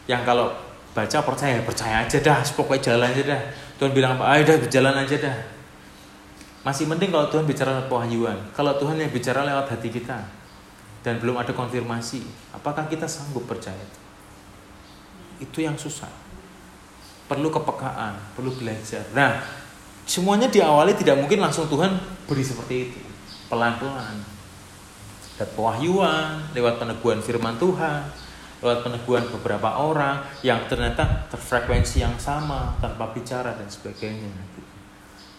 Yang 0.06 0.22
kalau 0.22 0.54
baca 0.94 1.18
percaya 1.26 1.58
percaya 1.66 2.06
aja 2.06 2.22
dah 2.22 2.38
pokoknya 2.54 2.94
jalan 2.94 3.10
aja 3.10 3.22
dah. 3.34 3.42
Tuhan 3.82 3.90
bilang 3.90 4.14
apa? 4.14 4.30
Ayo 4.30 4.46
dah 4.46 4.56
berjalan 4.62 4.94
aja 4.94 5.16
dah. 5.18 5.36
Masih 6.62 6.86
penting 6.86 7.10
kalau 7.10 7.26
Tuhan 7.34 7.50
bicara 7.50 7.90
pewahyuan 7.90 8.38
kalau 8.54 8.78
Tuhan 8.78 8.94
yang 9.02 9.10
bicara 9.10 9.42
lewat 9.42 9.74
hati 9.74 9.90
kita. 9.90 10.22
Dan 11.02 11.18
belum 11.18 11.36
ada 11.36 11.50
konfirmasi 11.50 12.22
apakah 12.54 12.86
kita 12.88 13.04
sanggup 13.04 13.44
percaya? 13.44 13.76
itu 13.76 14.03
yang 15.60 15.76
susah. 15.76 16.10
Perlu 17.26 17.48
kepekaan 17.48 18.14
perlu 18.36 18.52
belajar. 18.54 19.04
Nah 19.16 19.40
semuanya 20.04 20.48
diawali 20.52 20.92
tidak 20.94 21.16
mungkin 21.20 21.40
langsung 21.40 21.66
Tuhan 21.66 21.96
beri 22.28 22.44
seperti 22.44 22.74
itu. 22.88 23.00
Pelan-pelan. 23.48 24.16
Dan 25.34 25.48
pewahyuan 25.58 26.54
lewat 26.54 26.78
peneguhan 26.78 27.18
firman 27.18 27.58
Tuhan 27.58 28.24
lewat 28.64 28.80
peneguhan 28.80 29.28
beberapa 29.28 29.76
orang 29.76 30.24
yang 30.40 30.64
ternyata 30.64 31.28
terfrekuensi 31.28 32.00
yang 32.00 32.16
sama 32.16 32.72
tanpa 32.80 33.12
bicara 33.12 33.52
dan 33.52 33.68
sebagainya. 33.68 34.32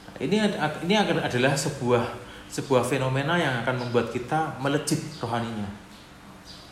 Nah, 0.05 0.15
ini 0.21 0.45
ini 0.85 0.93
akan 0.93 1.25
adalah 1.25 1.57
sebuah 1.57 2.05
sebuah 2.45 2.85
fenomena 2.85 3.33
yang 3.41 3.65
akan 3.65 3.81
membuat 3.81 4.13
kita 4.13 4.62
melejit 4.62 5.01
rohaninya. 5.17 5.65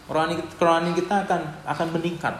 Rohani, 0.05 0.37
rohani 0.61 0.93
kita 0.93 1.25
akan 1.25 1.41
akan 1.65 1.87
meningkat 1.89 2.37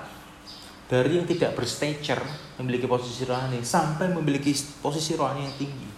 dari 0.94 1.18
yang 1.18 1.26
tidak 1.26 1.58
berstature 1.58 2.22
memiliki 2.62 2.86
posisi 2.86 3.26
rohani 3.26 3.66
sampai 3.66 4.14
memiliki 4.14 4.54
posisi 4.78 5.18
rohani 5.18 5.50
yang 5.50 5.56
tinggi. 5.58 5.90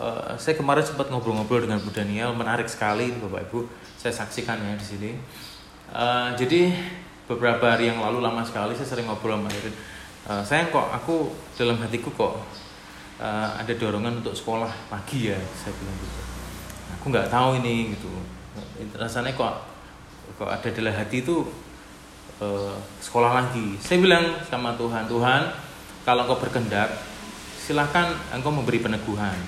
Uh, 0.00 0.32
saya 0.40 0.56
kemarin 0.56 0.80
sempat 0.80 1.12
ngobrol-ngobrol 1.12 1.68
dengan 1.68 1.80
Bu 1.84 1.92
Daniel 1.92 2.32
menarik 2.32 2.68
sekali 2.68 3.12
Bapak 3.12 3.52
Ibu 3.52 3.68
saya 4.00 4.12
saksikan 4.16 4.56
ya 4.56 4.72
di 4.76 4.86
sini. 4.88 5.10
Uh, 5.92 6.32
jadi 6.32 6.72
beberapa 7.28 7.68
hari 7.68 7.92
yang 7.92 8.00
lalu 8.00 8.24
lama 8.24 8.40
sekali 8.46 8.72
saya 8.72 8.88
sering 8.88 9.04
ngobrol 9.04 9.36
sama 9.36 9.50
Irin 9.50 9.74
uh, 10.30 10.42
saya 10.46 10.70
kok 10.70 10.86
aku 10.94 11.30
dalam 11.58 11.78
hatiku 11.82 12.14
kok 12.14 12.34
uh, 13.18 13.48
ada 13.58 13.72
dorongan 13.74 14.22
untuk 14.22 14.34
sekolah 14.34 14.70
pagi 14.86 15.34
ya 15.34 15.38
saya 15.58 15.74
bilang 15.74 15.96
gitu 15.98 16.20
aku 16.94 17.04
nggak 17.10 17.28
tahu 17.30 17.58
ini 17.62 17.98
gitu 17.98 18.10
rasanya 18.94 19.34
kok 19.34 19.66
kok 20.38 20.50
ada 20.50 20.68
dalam 20.70 20.94
hati 20.94 21.22
itu 21.22 21.42
uh, 22.40 22.76
sekolah 23.00 23.32
lagi. 23.32 23.76
Saya 23.80 23.98
bilang 24.02 24.40
sama 24.48 24.76
Tuhan 24.76 25.08
Tuhan 25.08 25.42
kalau 26.04 26.28
engkau 26.28 26.38
berkehendak 26.38 26.90
silahkan 27.56 28.14
engkau 28.30 28.52
memberi 28.52 28.78
peneguhan. 28.78 29.38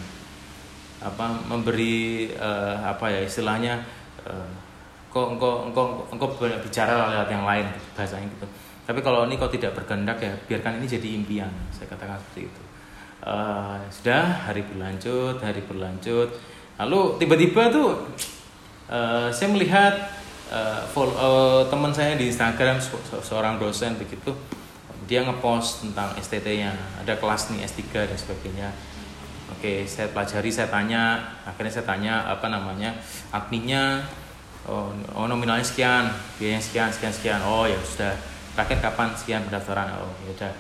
Apa 0.99 1.47
memberi 1.47 2.35
uh, 2.35 2.83
apa 2.83 3.07
ya 3.15 3.21
istilahnya 3.23 3.79
uh, 4.27 4.51
engkau 5.09 5.39
engkau 5.39 5.53
engkau 5.71 5.87
engkau 6.11 6.29
bicara 6.65 7.15
lewat 7.15 7.29
yang 7.31 7.45
lain 7.47 7.67
bahasanya 7.95 8.27
gitu. 8.27 8.47
Tapi 8.89 9.05
kalau 9.05 9.29
ini 9.29 9.37
kau 9.37 9.53
tidak 9.53 9.77
berkehendak 9.77 10.19
ya 10.19 10.33
biarkan 10.49 10.81
ini 10.81 10.87
jadi 10.89 11.09
impian 11.13 11.53
saya 11.71 11.87
katakan 11.93 12.19
seperti 12.19 12.51
itu. 12.51 12.63
Uh, 13.19 13.79
sudah 13.93 14.49
hari 14.49 14.65
berlanjut 14.67 15.39
hari 15.39 15.63
berlanjut. 15.63 16.35
Lalu 16.79 17.01
tiba-tiba 17.23 17.71
tuh 17.71 17.89
uh, 18.91 19.31
saya 19.31 19.49
melihat 19.55 20.18
uh, 20.53 20.85
uh, 20.85 21.63
teman 21.69 21.93
saya 21.93 22.17
di 22.17 22.29
Instagram 22.33 22.81
se 22.81 22.97
seorang 23.25 23.61
dosen 23.61 23.97
begitu 23.97 24.33
dia 25.09 25.25
ngepost 25.25 25.89
tentang 25.89 26.13
STT-nya 26.21 26.77
ada 27.01 27.17
kelas 27.17 27.49
nih 27.57 27.65
S3 27.65 27.81
dan 28.05 28.19
sebagainya. 28.19 28.69
Oke 29.49 29.89
saya 29.89 30.13
pelajari 30.13 30.53
saya 30.53 30.69
tanya 30.69 31.33
akhirnya 31.49 31.73
saya 31.73 31.87
tanya 31.89 32.15
apa 32.29 32.53
namanya 32.53 32.93
adminnya 33.33 34.05
oh, 34.69 34.93
oh 35.17 35.25
nominalnya 35.25 35.65
sekian 35.65 36.13
biayanya 36.37 36.61
sekian 36.61 36.93
sekian 36.93 37.13
sekian. 37.13 37.41
Oh 37.41 37.65
ya 37.65 37.81
sudah. 37.81 38.13
Terakhir 38.53 38.85
kapan? 38.85 39.09
Sekian 39.17 39.41
pendaftaran. 39.49 39.97
Oh 39.97 40.13
ya 40.29 40.31
udah. 40.37 40.53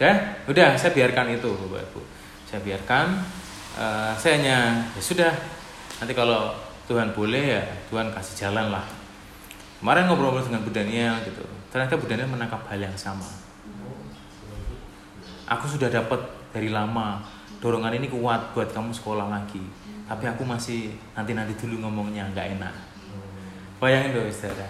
Udah 0.00 0.16
udah 0.48 0.68
saya 0.80 0.96
biarkan 0.96 1.36
itu 1.36 1.52
bapak 1.52 1.84
ibu. 1.92 2.00
Saya 2.48 2.60
biarkan 2.64 3.06
uh, 3.76 4.16
saya 4.16 4.40
hanya 4.40 4.58
ya 4.96 5.02
sudah 5.04 5.32
nanti 6.00 6.16
kalau 6.16 6.56
Tuhan 6.90 7.14
boleh 7.14 7.44
ya 7.58 7.64
Tuhan 7.90 8.10
kasih 8.10 8.46
jalan 8.46 8.72
lah 8.72 8.86
kemarin 9.82 10.06
ngobrol-ngobrol 10.06 10.46
dengan 10.46 10.62
Bu 10.62 10.70
Daniel 10.70 11.14
gitu 11.26 11.44
ternyata 11.68 11.98
Bu 11.98 12.06
Daniel 12.06 12.30
menangkap 12.30 12.62
hal 12.70 12.80
yang 12.80 12.96
sama 12.98 13.26
aku 15.46 15.64
sudah 15.66 15.88
dapat 15.90 16.20
dari 16.50 16.68
lama 16.68 17.22
dorongan 17.62 17.94
ini 17.98 18.10
kuat 18.10 18.54
buat 18.56 18.70
kamu 18.70 18.90
sekolah 18.94 19.30
lagi 19.30 19.62
tapi 20.06 20.26
aku 20.26 20.42
masih 20.42 20.94
nanti 21.14 21.32
nanti 21.32 21.54
dulu 21.58 21.86
ngomongnya 21.86 22.26
nggak 22.34 22.58
enak 22.58 22.74
bayangin 23.78 24.18
dong 24.18 24.30
saudara 24.30 24.68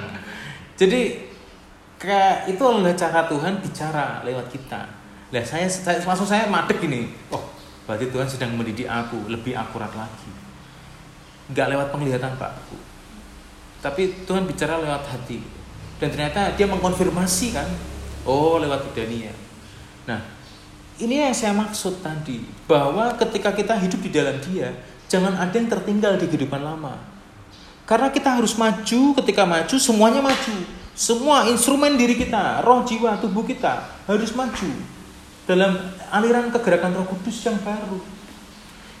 jadi 0.80 1.34
kayak 2.04 2.52
itu 2.52 2.62
adalah 2.62 2.94
cara 2.94 3.20
Tuhan 3.24 3.52
bicara 3.64 4.06
lewat 4.22 4.46
kita. 4.52 4.82
Nah, 5.32 5.42
saya, 5.42 5.66
saya 5.66 5.98
langsung 6.04 6.28
saya 6.28 6.46
madek 6.46 6.78
gini. 6.84 7.08
Oh, 7.32 7.42
berarti 7.88 8.12
Tuhan 8.12 8.28
sedang 8.28 8.52
mendidik 8.54 8.86
aku 8.86 9.26
lebih 9.26 9.56
akurat 9.56 9.90
lagi. 9.96 10.30
Gak 11.52 11.68
lewat 11.68 11.92
penglihatan 11.92 12.40
Pak. 12.40 12.52
Tapi 13.84 14.24
Tuhan 14.24 14.48
bicara 14.48 14.80
lewat 14.80 15.04
hati. 15.12 15.44
Dan 16.00 16.08
ternyata 16.08 16.56
dia 16.56 16.64
mengkonfirmasi 16.64 17.52
kan. 17.52 17.68
Oh, 18.24 18.56
lewat 18.56 18.96
Dania. 18.96 19.36
Nah, 20.08 20.24
ini 20.96 21.20
yang 21.20 21.36
saya 21.36 21.52
maksud 21.52 22.00
tadi. 22.00 22.40
Bahwa 22.64 23.12
ketika 23.20 23.52
kita 23.52 23.76
hidup 23.76 24.00
di 24.00 24.08
dalam 24.08 24.40
dia, 24.40 24.72
jangan 25.12 25.36
ada 25.36 25.52
yang 25.52 25.68
tertinggal 25.68 26.16
di 26.16 26.24
kehidupan 26.32 26.64
lama. 26.64 26.96
Karena 27.84 28.08
kita 28.08 28.40
harus 28.40 28.56
maju, 28.56 29.12
ketika 29.20 29.44
maju 29.44 29.76
semuanya 29.76 30.24
maju 30.24 30.56
semua 30.94 31.50
instrumen 31.50 31.98
diri 31.98 32.14
kita, 32.14 32.62
roh 32.62 32.86
jiwa 32.86 33.18
tubuh 33.18 33.42
kita 33.42 33.82
harus 34.06 34.30
maju 34.30 34.70
dalam 35.42 35.74
aliran 36.14 36.54
kegerakan 36.54 36.94
Roh 36.94 37.06
Kudus 37.10 37.42
yang 37.42 37.58
baru. 37.60 37.98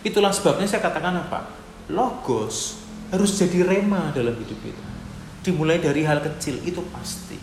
Itulah 0.02 0.34
sebabnya 0.34 0.66
saya 0.66 0.82
katakan 0.82 1.22
apa? 1.22 1.63
Logos 1.92 2.80
harus 3.12 3.30
jadi 3.36 3.64
rema 3.64 4.12
dalam 4.14 4.32
hidup 4.36 4.58
kita. 4.60 4.86
Dimulai 5.44 5.82
dari 5.82 6.04
hal 6.04 6.24
kecil 6.24 6.60
itu 6.64 6.80
pasti. 6.88 7.36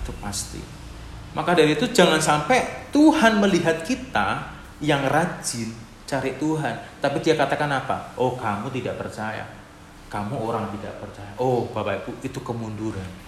Itu 0.00 0.12
pasti. 0.22 0.62
Maka 1.36 1.52
dari 1.52 1.76
itu 1.76 1.84
jangan 1.92 2.20
sampai 2.22 2.88
Tuhan 2.88 3.40
melihat 3.44 3.84
kita 3.84 4.56
yang 4.80 5.04
rajin 5.04 5.68
cari 6.08 6.38
Tuhan, 6.40 7.02
tapi 7.02 7.20
dia 7.20 7.36
katakan 7.36 7.68
apa? 7.68 8.16
Oh, 8.16 8.38
kamu 8.38 8.72
tidak 8.72 8.96
percaya. 8.96 9.44
Kamu 10.08 10.38
orang 10.38 10.72
tidak 10.78 10.96
percaya. 11.02 11.34
Oh, 11.36 11.68
Bapak 11.68 12.06
Ibu, 12.06 12.24
itu 12.24 12.40
kemunduran 12.40 13.26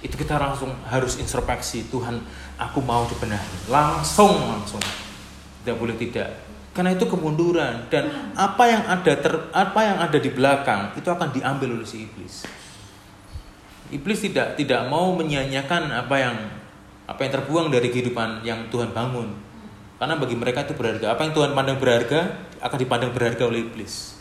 itu 0.00 0.16
kita 0.16 0.40
langsung 0.40 0.72
harus 0.88 1.20
introspeksi 1.20 1.92
Tuhan 1.92 2.24
aku 2.56 2.80
mau 2.80 3.04
dibenahi 3.04 3.68
langsung 3.68 4.32
langsung 4.32 4.80
tidak 5.60 5.76
boleh 5.76 5.96
tidak 6.00 6.28
karena 6.80 6.96
itu 6.96 7.04
kemunduran. 7.04 7.92
Dan 7.92 8.08
apa 8.32 8.64
yang 8.64 8.88
ada 8.88 9.12
ter, 9.12 9.36
apa 9.52 9.80
yang 9.84 10.00
ada 10.00 10.16
di 10.16 10.32
belakang 10.32 10.96
itu 10.96 11.12
akan 11.12 11.28
diambil 11.28 11.76
oleh 11.76 11.84
si 11.84 12.08
iblis. 12.08 12.48
Iblis 13.92 14.24
tidak 14.24 14.56
tidak 14.56 14.88
mau 14.88 15.12
menyia-nyiakan 15.12 15.92
apa 15.92 16.16
yang 16.16 16.36
apa 17.04 17.20
yang 17.20 17.32
terbuang 17.36 17.68
dari 17.68 17.92
kehidupan 17.92 18.48
yang 18.48 18.72
Tuhan 18.72 18.96
bangun. 18.96 19.28
Karena 20.00 20.16
bagi 20.16 20.32
mereka 20.40 20.64
itu 20.64 20.72
berharga. 20.72 21.12
Apa 21.12 21.28
yang 21.28 21.36
Tuhan 21.36 21.52
pandang 21.52 21.76
berharga 21.76 22.48
akan 22.64 22.78
dipandang 22.80 23.12
berharga 23.12 23.44
oleh 23.44 23.60
iblis. 23.60 24.16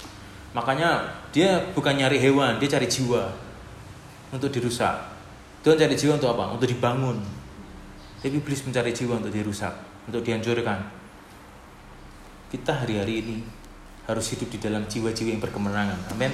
Makanya 0.51 1.15
dia 1.31 1.63
bukan 1.71 1.95
nyari 1.95 2.19
hewan 2.19 2.59
dia 2.59 2.75
cari 2.75 2.91
jiwa 2.91 3.31
untuk 4.35 4.51
dirusak. 4.51 4.99
Tuhan 5.63 5.79
cari 5.79 5.95
jiwa 5.95 6.19
untuk 6.19 6.35
apa? 6.35 6.59
Untuk 6.59 6.67
dibangun. 6.67 7.23
Tapi 8.19 8.35
iblis 8.35 8.67
mencari 8.67 8.91
jiwa 8.91 9.15
untuk 9.15 9.31
dirusak, 9.31 9.71
untuk 10.11 10.27
dihancurkan. 10.27 10.98
Kita 12.49 12.81
hari-hari 12.81 13.21
ini 13.21 13.37
harus 14.09 14.25
hidup 14.33 14.49
di 14.49 14.57
dalam 14.57 14.89
jiwa-jiwa 14.89 15.37
yang 15.37 15.41
berkemenangan. 15.41 16.09
Amin. 16.09 16.33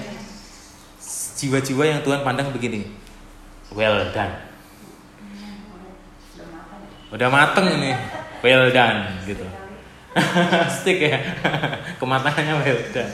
Jiwa-jiwa 1.35 1.83
yang 1.83 1.99
Tuhan 2.07 2.23
pandang 2.23 2.55
begini. 2.55 2.87
Well 3.75 4.15
done. 4.15 4.35
Udah 7.11 7.27
mateng 7.27 7.67
ini. 7.67 7.91
Well 8.39 8.71
done 8.71 9.27
gitu. 9.27 9.43
Stick 10.79 11.03
ya. 11.03 11.19
Kematangannya 11.99 12.63
well 12.63 12.81
done. 12.95 13.11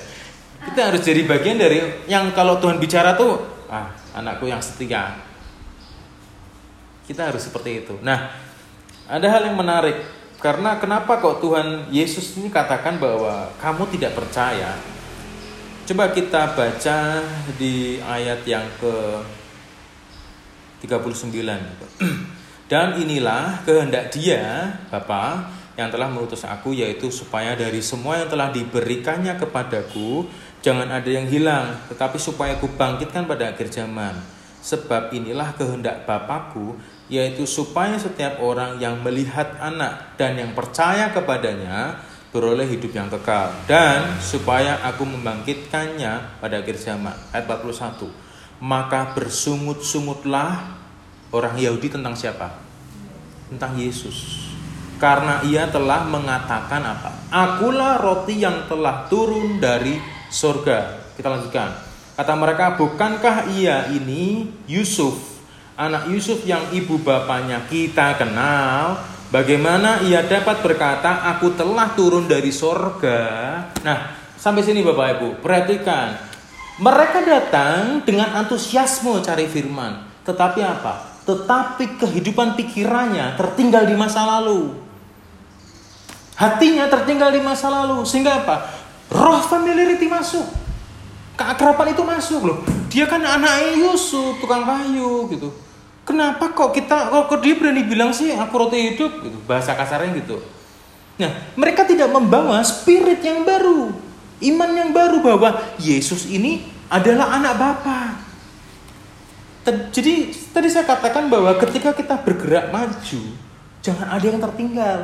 Kita 0.62 0.94
harus 0.94 1.02
jadi 1.02 1.26
bagian 1.26 1.58
dari 1.58 2.06
yang 2.06 2.30
kalau 2.38 2.62
Tuhan 2.62 2.78
bicara 2.78 3.18
tuh, 3.18 3.42
ah, 3.66 3.90
anakku 4.14 4.46
yang 4.46 4.62
setia, 4.62 5.18
kita 7.10 7.34
harus 7.34 7.50
seperti 7.50 7.82
itu. 7.82 7.98
Nah, 8.06 8.30
ada 9.10 9.26
hal 9.26 9.50
yang 9.50 9.58
menarik 9.58 10.21
karena 10.42 10.82
kenapa 10.82 11.22
kok 11.22 11.38
Tuhan 11.40 11.94
Yesus 11.94 12.36
ini 12.42 12.50
katakan 12.50 12.98
bahwa 12.98 13.54
kamu 13.62 13.86
tidak 13.94 14.18
percaya? 14.18 14.74
Coba 15.86 16.10
kita 16.10 16.58
baca 16.58 16.98
di 17.62 18.02
ayat 18.02 18.42
yang 18.50 18.66
ke 18.82 19.22
39. 20.82 21.30
Dan 22.72 22.98
inilah 22.98 23.62
kehendak 23.68 24.10
dia, 24.10 24.82
Bapa, 24.90 25.46
yang 25.78 25.90
telah 25.90 26.12
mengutus 26.12 26.44
aku 26.44 26.76
yaitu 26.76 27.08
supaya 27.14 27.56
dari 27.56 27.80
semua 27.80 28.20
yang 28.20 28.30
telah 28.30 28.52
diberikannya 28.52 29.40
kepadaku 29.40 30.28
jangan 30.60 30.92
ada 30.92 31.08
yang 31.10 31.26
hilang 31.26 31.80
tetapi 31.88 32.20
supaya 32.20 32.60
aku 32.60 32.70
bangkitkan 32.76 33.24
pada 33.26 33.56
akhir 33.56 33.72
zaman 33.72 34.14
sebab 34.62 35.10
inilah 35.16 35.56
kehendak 35.56 36.04
Bapakku 36.04 36.76
yaitu 37.12 37.44
supaya 37.44 38.00
setiap 38.00 38.40
orang 38.40 38.80
yang 38.80 39.04
melihat 39.04 39.60
anak 39.60 40.16
dan 40.16 40.40
yang 40.40 40.56
percaya 40.56 41.12
kepadanya 41.12 42.00
beroleh 42.32 42.64
hidup 42.64 42.96
yang 42.96 43.12
kekal. 43.12 43.52
Dan 43.68 44.16
supaya 44.24 44.80
aku 44.88 45.04
membangkitkannya 45.04 46.40
pada 46.40 46.64
akhir 46.64 46.80
zaman. 46.80 47.14
Ayat 47.36 47.46
41 47.52 48.32
maka 48.62 49.18
bersungut-sungutlah 49.18 50.78
orang 51.34 51.58
Yahudi 51.58 51.90
tentang 51.90 52.14
siapa? 52.14 52.62
Tentang 53.50 53.74
Yesus. 53.74 54.48
Karena 55.02 55.42
ia 55.42 55.66
telah 55.66 56.06
mengatakan 56.06 56.86
apa? 56.86 57.26
Akulah 57.34 57.98
roti 57.98 58.38
yang 58.38 58.70
telah 58.70 59.10
turun 59.10 59.58
dari 59.58 59.98
surga 60.30 61.12
kita 61.18 61.28
lanjutkan. 61.28 61.74
Kata 62.14 62.34
mereka 62.38 62.78
bukankah 62.78 63.50
ia 63.58 63.90
ini 63.90 64.46
Yusuf 64.70 65.31
anak 65.82 66.14
Yusuf 66.14 66.46
yang 66.46 66.70
ibu 66.70 67.02
bapaknya 67.02 67.66
kita 67.66 68.14
kenal, 68.22 69.02
bagaimana 69.34 70.06
ia 70.06 70.22
dapat 70.22 70.62
berkata, 70.62 71.26
"Aku 71.34 71.58
telah 71.58 71.98
turun 71.98 72.30
dari 72.30 72.54
sorga"? 72.54 73.22
Nah, 73.82 74.00
sampai 74.38 74.62
sini 74.62 74.86
Bapak 74.86 75.08
Ibu, 75.18 75.28
perhatikan. 75.42 76.30
Mereka 76.82 77.26
datang 77.26 78.06
dengan 78.06 78.30
antusiasme 78.46 79.22
cari 79.26 79.50
firman, 79.50 80.22
tetapi 80.22 80.62
apa? 80.62 81.26
Tetapi 81.26 81.98
kehidupan 82.02 82.58
pikirannya 82.58 83.38
tertinggal 83.38 83.86
di 83.86 83.94
masa 83.98 84.26
lalu. 84.26 84.74
Hatinya 86.38 86.90
tertinggal 86.90 87.30
di 87.30 87.42
masa 87.42 87.70
lalu, 87.70 88.02
sehingga 88.02 88.42
apa? 88.42 88.66
Roh 89.14 89.46
familiarity 89.46 90.10
masuk. 90.10 90.46
Keakraban 91.38 91.94
itu 91.94 92.02
masuk 92.02 92.42
loh. 92.50 92.58
Dia 92.90 93.06
kan 93.06 93.22
anak 93.22 93.78
Yusuf, 93.78 94.42
tukang 94.42 94.66
kayu 94.66 95.30
gitu. 95.30 95.54
Kenapa 96.02 96.50
kok 96.52 96.74
kita 96.74 97.14
kok 97.14 97.40
dia 97.46 97.54
berani 97.54 97.86
bilang 97.86 98.10
sih 98.10 98.34
aku 98.34 98.54
roti 98.58 98.94
hidup 98.94 99.22
gitu, 99.22 99.38
bahasa 99.46 99.78
kasarnya 99.78 100.18
gitu. 100.18 100.42
Nah, 101.22 101.30
mereka 101.54 101.86
tidak 101.86 102.10
membawa 102.10 102.58
spirit 102.66 103.22
yang 103.22 103.46
baru, 103.46 103.94
iman 104.42 104.72
yang 104.74 104.90
baru 104.90 105.22
bahwa 105.22 105.62
Yesus 105.78 106.26
ini 106.26 106.66
adalah 106.90 107.38
anak 107.38 107.54
Bapa. 107.62 108.02
Jadi 109.94 110.34
tadi 110.50 110.68
saya 110.74 110.90
katakan 110.90 111.30
bahwa 111.30 111.54
ketika 111.62 111.94
kita 111.94 112.18
bergerak 112.26 112.74
maju, 112.74 113.22
jangan 113.86 114.08
ada 114.10 114.26
yang 114.26 114.42
tertinggal. 114.42 115.00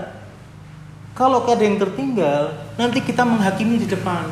Kalau 1.14 1.46
ada 1.46 1.62
yang 1.62 1.78
tertinggal, 1.78 2.58
nanti 2.74 3.06
kita 3.06 3.22
menghakimi 3.22 3.86
di 3.86 3.88
depan. 3.90 4.26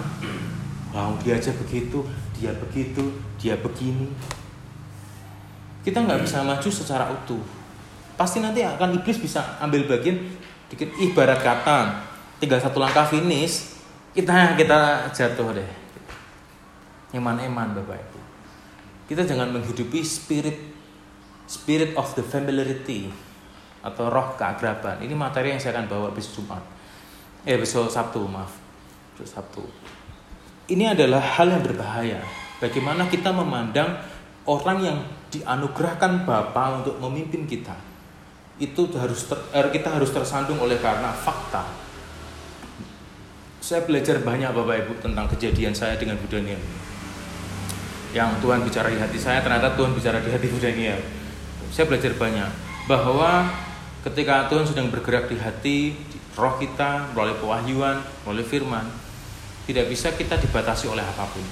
Wow, 0.93 1.21
dia 1.21 1.37
aja 1.37 1.53
begitu, 1.53 2.01
dia 2.33 2.57
begitu, 2.57 3.13
dia 3.37 3.53
begini. 3.53 4.09
Kita 5.85 6.01
nggak 6.01 6.25
bisa 6.25 6.41
maju 6.41 6.69
secara 6.73 7.05
utuh. 7.13 7.45
Pasti 8.17 8.41
nanti 8.41 8.65
akan 8.65 8.97
iblis 8.97 9.21
bisa 9.21 9.61
ambil 9.61 9.85
bagian 9.85 10.17
dikit 10.65 10.89
ibarat 10.97 11.45
kata 11.45 11.93
tinggal 12.41 12.57
satu 12.57 12.81
langkah 12.81 13.05
finish 13.05 13.77
kita 14.17 14.57
kita 14.57 15.11
jatuh 15.13 15.53
deh. 15.53 15.69
Eman-eman 17.13 17.77
bapak 17.77 18.01
ibu. 18.01 18.19
Kita 19.05 19.21
jangan 19.21 19.53
menghidupi 19.53 20.01
spirit 20.01 20.57
spirit 21.45 21.93
of 21.93 22.09
the 22.17 22.25
familiarity 22.25 23.13
atau 23.85 24.09
roh 24.09 24.33
keakraban. 24.33 24.97
Ini 25.05 25.13
materi 25.13 25.53
yang 25.53 25.61
saya 25.61 25.77
akan 25.77 25.85
bawa 25.85 26.09
besok 26.09 26.41
Jumat. 26.41 26.63
Eh 27.45 27.61
besok 27.61 27.93
Sabtu 27.93 28.25
maaf. 28.25 28.49
Besok 29.13 29.29
Sabtu. 29.29 29.63
Ini 30.65 30.97
adalah 30.97 31.21
hal 31.21 31.53
yang 31.53 31.61
berbahaya. 31.61 32.17
Bagaimana 32.57 33.05
kita 33.05 33.29
memandang 33.29 34.01
orang 34.49 34.79
yang 34.81 34.97
dianugerahkan 35.39 36.23
Bapa 36.23 36.81
untuk 36.81 36.95
memimpin 37.03 37.43
kita 37.43 37.75
itu 38.55 38.87
harus 38.95 39.27
ter, 39.27 39.35
er, 39.51 39.67
kita 39.67 39.91
harus 39.91 40.15
tersandung 40.15 40.55
oleh 40.63 40.79
karena 40.79 41.11
fakta. 41.11 41.67
Saya 43.59 43.83
belajar 43.83 44.21
banyak 44.23 44.53
Bapak 44.55 44.75
Ibu 44.85 44.93
tentang 45.03 45.27
kejadian 45.27 45.75
saya 45.75 45.99
dengan 45.99 46.15
Bu 46.21 46.29
Daniel. 46.31 46.61
Yang 48.15 48.39
Tuhan 48.39 48.63
bicara 48.63 48.87
di 48.87 48.95
hati 49.01 49.19
saya, 49.19 49.43
ternyata 49.43 49.75
Tuhan 49.75 49.91
bicara 49.91 50.23
di 50.23 50.31
hati 50.31 50.47
Bu 50.47 50.55
Daniel. 50.61 51.01
Saya 51.73 51.89
belajar 51.91 52.15
banyak 52.15 52.49
bahwa 52.87 53.51
ketika 54.07 54.47
Tuhan 54.47 54.63
sedang 54.63 54.87
bergerak 54.87 55.27
di 55.27 55.35
hati, 55.35 55.97
di 55.97 56.17
roh 56.37 56.55
kita, 56.55 57.11
melalui 57.11 57.35
pewahyuan, 57.41 57.99
melalui 58.23 58.47
firman, 58.47 58.87
tidak 59.67 59.91
bisa 59.91 60.13
kita 60.15 60.39
dibatasi 60.39 60.87
oleh 60.87 61.03
apa 61.03 61.25
pun. 61.27 61.43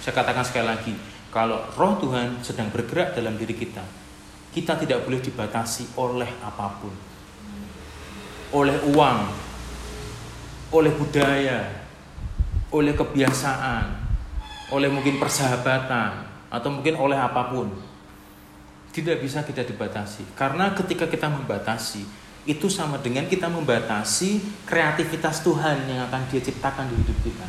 Saya 0.00 0.14
katakan 0.14 0.46
sekali 0.46 0.66
lagi, 0.70 0.94
kalau 1.28 1.60
roh 1.76 2.00
Tuhan 2.00 2.40
sedang 2.40 2.72
bergerak 2.72 3.12
dalam 3.12 3.36
diri 3.36 3.52
kita, 3.52 3.84
kita 4.48 4.80
tidak 4.80 5.04
boleh 5.04 5.20
dibatasi 5.20 6.00
oleh 6.00 6.30
apa 6.40 6.66
pun. 6.80 6.94
Oleh 8.56 8.80
uang, 8.88 9.20
oleh 10.72 10.92
budaya, 10.96 11.68
oleh 12.72 12.96
kebiasaan, 12.96 13.84
oleh 14.72 14.88
mungkin 14.88 15.20
persahabatan, 15.20 16.12
atau 16.48 16.68
mungkin 16.72 16.96
oleh 16.96 17.16
apa 17.20 17.52
pun. 17.52 17.68
Tidak 18.88 19.20
bisa 19.20 19.44
kita 19.44 19.68
dibatasi. 19.68 20.32
Karena 20.32 20.72
ketika 20.72 21.04
kita 21.04 21.28
membatasi, 21.28 22.02
itu 22.48 22.72
sama 22.72 22.96
dengan 22.96 23.28
kita 23.28 23.52
membatasi 23.52 24.64
kreativitas 24.64 25.44
Tuhan 25.44 25.84
yang 25.84 26.08
akan 26.08 26.24
dia 26.32 26.40
ciptakan 26.40 26.88
di 26.88 26.96
hidup 26.96 27.18
kita. 27.20 27.46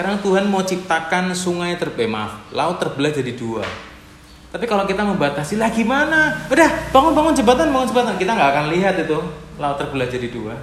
Sekarang 0.00 0.24
Tuhan 0.24 0.48
mau 0.48 0.64
ciptakan 0.64 1.36
sungai 1.36 1.76
terbelah, 1.76 2.08
maaf, 2.08 2.32
laut 2.56 2.80
terbelah 2.80 3.12
jadi 3.12 3.36
dua 3.36 3.60
tapi 4.48 4.64
kalau 4.64 4.88
kita 4.88 5.04
membatasi 5.04 5.60
lah 5.60 5.68
gimana? 5.68 6.48
Udah 6.48 6.88
bangun 6.88 7.12
bangun 7.12 7.36
jembatan 7.36 7.68
bangun 7.68 7.84
jembatan 7.92 8.16
kita 8.16 8.32
nggak 8.32 8.48
akan 8.48 8.66
lihat 8.72 8.96
itu 8.96 9.20
laut 9.60 9.76
terbelah 9.76 10.08
jadi 10.08 10.32
dua, 10.32 10.56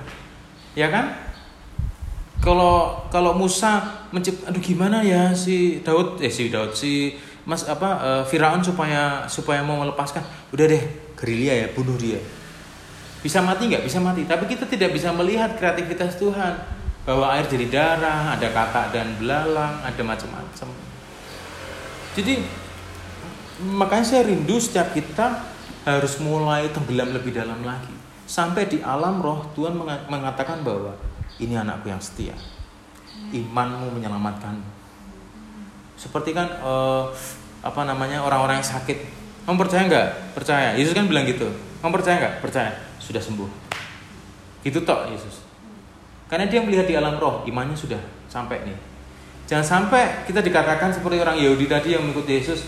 ya 0.73 0.89
kan? 0.89 1.13
Kalau 2.41 3.05
kalau 3.13 3.37
Musa 3.37 4.09
mencipt, 4.09 4.41
aduh 4.41 4.57
gimana 4.57 5.05
ya 5.05 5.37
si 5.37 5.85
Daud 5.85 6.17
eh 6.17 6.33
si 6.33 6.49
Daud 6.49 6.73
si 6.73 7.13
Mas 7.45 7.61
apa 7.69 7.89
uh, 8.01 8.23
Firaun 8.25 8.65
supaya 8.65 9.29
supaya 9.29 9.61
mau 9.61 9.77
melepaskan, 9.85 10.25
udah 10.49 10.65
deh 10.65 11.13
gerilya 11.13 11.61
ya 11.61 11.67
bunuh 11.77 11.93
dia. 11.93 12.17
Bisa 13.21 13.45
mati 13.45 13.69
nggak? 13.69 13.85
Bisa 13.85 14.01
mati. 14.01 14.25
Tapi 14.25 14.49
kita 14.49 14.65
tidak 14.65 14.97
bisa 14.97 15.13
melihat 15.13 15.53
kreativitas 15.61 16.17
Tuhan 16.17 16.76
bahwa 17.07 17.31
air 17.31 17.47
jadi 17.47 17.71
darah, 17.71 18.35
ada 18.35 18.51
kakak 18.51 18.91
dan 18.91 19.15
belalang, 19.15 19.79
ada 19.79 20.01
macam-macam. 20.03 20.67
Jadi 22.19 22.67
Makanya 23.57 24.05
saya 24.05 24.21
rindu 24.29 24.61
setiap 24.61 24.93
kita 24.93 25.49
harus 25.81 26.21
mulai 26.21 26.69
tenggelam 26.69 27.09
lebih 27.09 27.33
dalam 27.33 27.65
lagi. 27.65 27.93
Sampai 28.29 28.69
di 28.69 28.83
alam 28.85 29.17
roh 29.17 29.49
Tuhan 29.57 29.73
mengatakan 30.05 30.61
bahwa 30.61 30.93
ini 31.41 31.57
anakku 31.57 31.89
yang 31.89 31.97
setia. 31.97 32.37
Imanmu 33.33 33.97
menyelamatkanmu. 33.97 34.77
Seperti 35.97 36.37
kan 36.37 36.61
uh, 36.61 37.09
apa 37.65 37.81
namanya 37.81 38.21
orang-orang 38.21 38.61
yang 38.61 38.69
sakit. 38.77 38.97
Kamu 39.49 39.57
percaya 39.57 39.89
nggak? 39.89 40.09
Percaya. 40.37 40.69
Yesus 40.77 40.93
kan 40.93 41.09
bilang 41.09 41.25
gitu. 41.25 41.49
Kamu 41.81 41.89
percaya 41.89 42.21
nggak? 42.21 42.35
Percaya. 42.45 42.77
Sudah 43.01 43.23
sembuh. 43.23 43.49
Itu 44.61 44.85
tok 44.85 45.09
Yesus. 45.09 45.46
Karena 46.27 46.45
dia 46.47 46.59
melihat 46.59 46.85
di 46.87 46.95
alam 46.99 47.15
roh, 47.15 47.43
imannya 47.47 47.75
sudah 47.75 47.99
sampai 48.27 48.67
nih. 48.67 48.77
Jangan 49.47 49.63
sampai 49.63 50.27
kita 50.27 50.43
dikatakan 50.43 50.91
seperti 50.91 51.23
orang 51.23 51.39
Yahudi 51.39 51.71
tadi 51.71 51.95
yang 51.95 52.03
mengikuti 52.03 52.35
Yesus, 52.35 52.67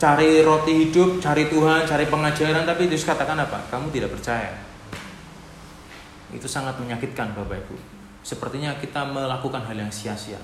cari 0.00 0.40
roti 0.40 0.88
hidup, 0.88 1.20
cari 1.20 1.52
Tuhan, 1.52 1.84
cari 1.84 2.08
pengajaran, 2.08 2.64
tapi 2.64 2.88
Yesus 2.88 3.04
katakan 3.04 3.36
apa? 3.36 3.68
Kamu 3.68 3.92
tidak 3.92 4.16
percaya. 4.16 4.56
Itu 6.32 6.48
sangat 6.48 6.80
menyakitkan 6.80 7.36
Bapak 7.36 7.68
Ibu. 7.68 7.76
Sepertinya 8.24 8.72
kita 8.80 9.04
melakukan 9.04 9.60
hal 9.68 9.76
yang 9.76 9.92
sia-sia. 9.92 10.40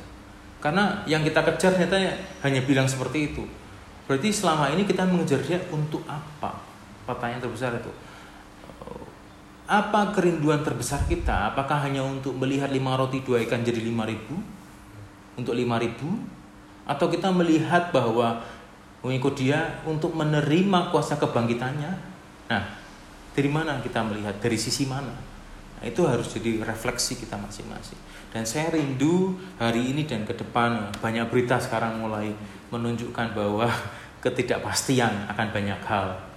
Karena 0.61 1.01
yang 1.09 1.25
kita 1.25 1.41
kejar 1.41 1.73
ternyata 1.73 1.97
hanya 2.45 2.61
bilang 2.61 2.85
seperti 2.85 3.33
itu. 3.33 3.49
Berarti 4.05 4.29
selama 4.29 4.69
ini 4.69 4.85
kita 4.85 5.09
mengejar 5.09 5.41
dia 5.41 5.57
untuk 5.73 6.05
apa? 6.05 6.61
Pertanyaan 7.09 7.41
terbesar 7.41 7.81
itu. 7.81 7.89
Apa 9.71 10.11
kerinduan 10.11 10.67
terbesar 10.67 11.07
kita? 11.07 11.55
Apakah 11.55 11.79
hanya 11.87 12.03
untuk 12.03 12.35
melihat 12.35 12.75
lima 12.75 12.99
roti 12.99 13.23
dua 13.23 13.39
ikan 13.47 13.63
jadi 13.63 13.79
lima 13.79 14.03
ribu? 14.03 14.35
Untuk 15.39 15.55
lima 15.55 15.79
ribu? 15.79 16.11
Atau 16.91 17.07
kita 17.07 17.31
melihat 17.31 17.95
bahwa 17.95 18.43
mengikut 19.07 19.39
dia 19.39 19.79
untuk 19.87 20.11
menerima 20.19 20.91
kuasa 20.91 21.23
kebangkitannya. 21.23 21.93
Nah, 22.51 22.63
dari 23.31 23.47
mana 23.47 23.79
kita 23.79 24.03
melihat? 24.03 24.43
Dari 24.43 24.59
sisi 24.59 24.91
mana? 24.91 25.15
Nah, 25.79 25.85
itu 25.87 26.03
harus 26.03 26.27
jadi 26.35 26.67
refleksi 26.67 27.23
kita 27.23 27.39
masing-masing. 27.39 27.97
Dan 28.35 28.43
saya 28.43 28.75
rindu 28.75 29.39
hari 29.55 29.95
ini 29.95 30.03
dan 30.03 30.27
ke 30.27 30.35
depan 30.35 30.91
banyak 30.99 31.31
berita 31.31 31.63
sekarang 31.63 32.03
mulai 32.03 32.35
menunjukkan 32.75 33.39
bahwa 33.39 33.71
ketidakpastian 34.27 35.31
akan 35.31 35.47
banyak 35.55 35.79
hal. 35.87 36.30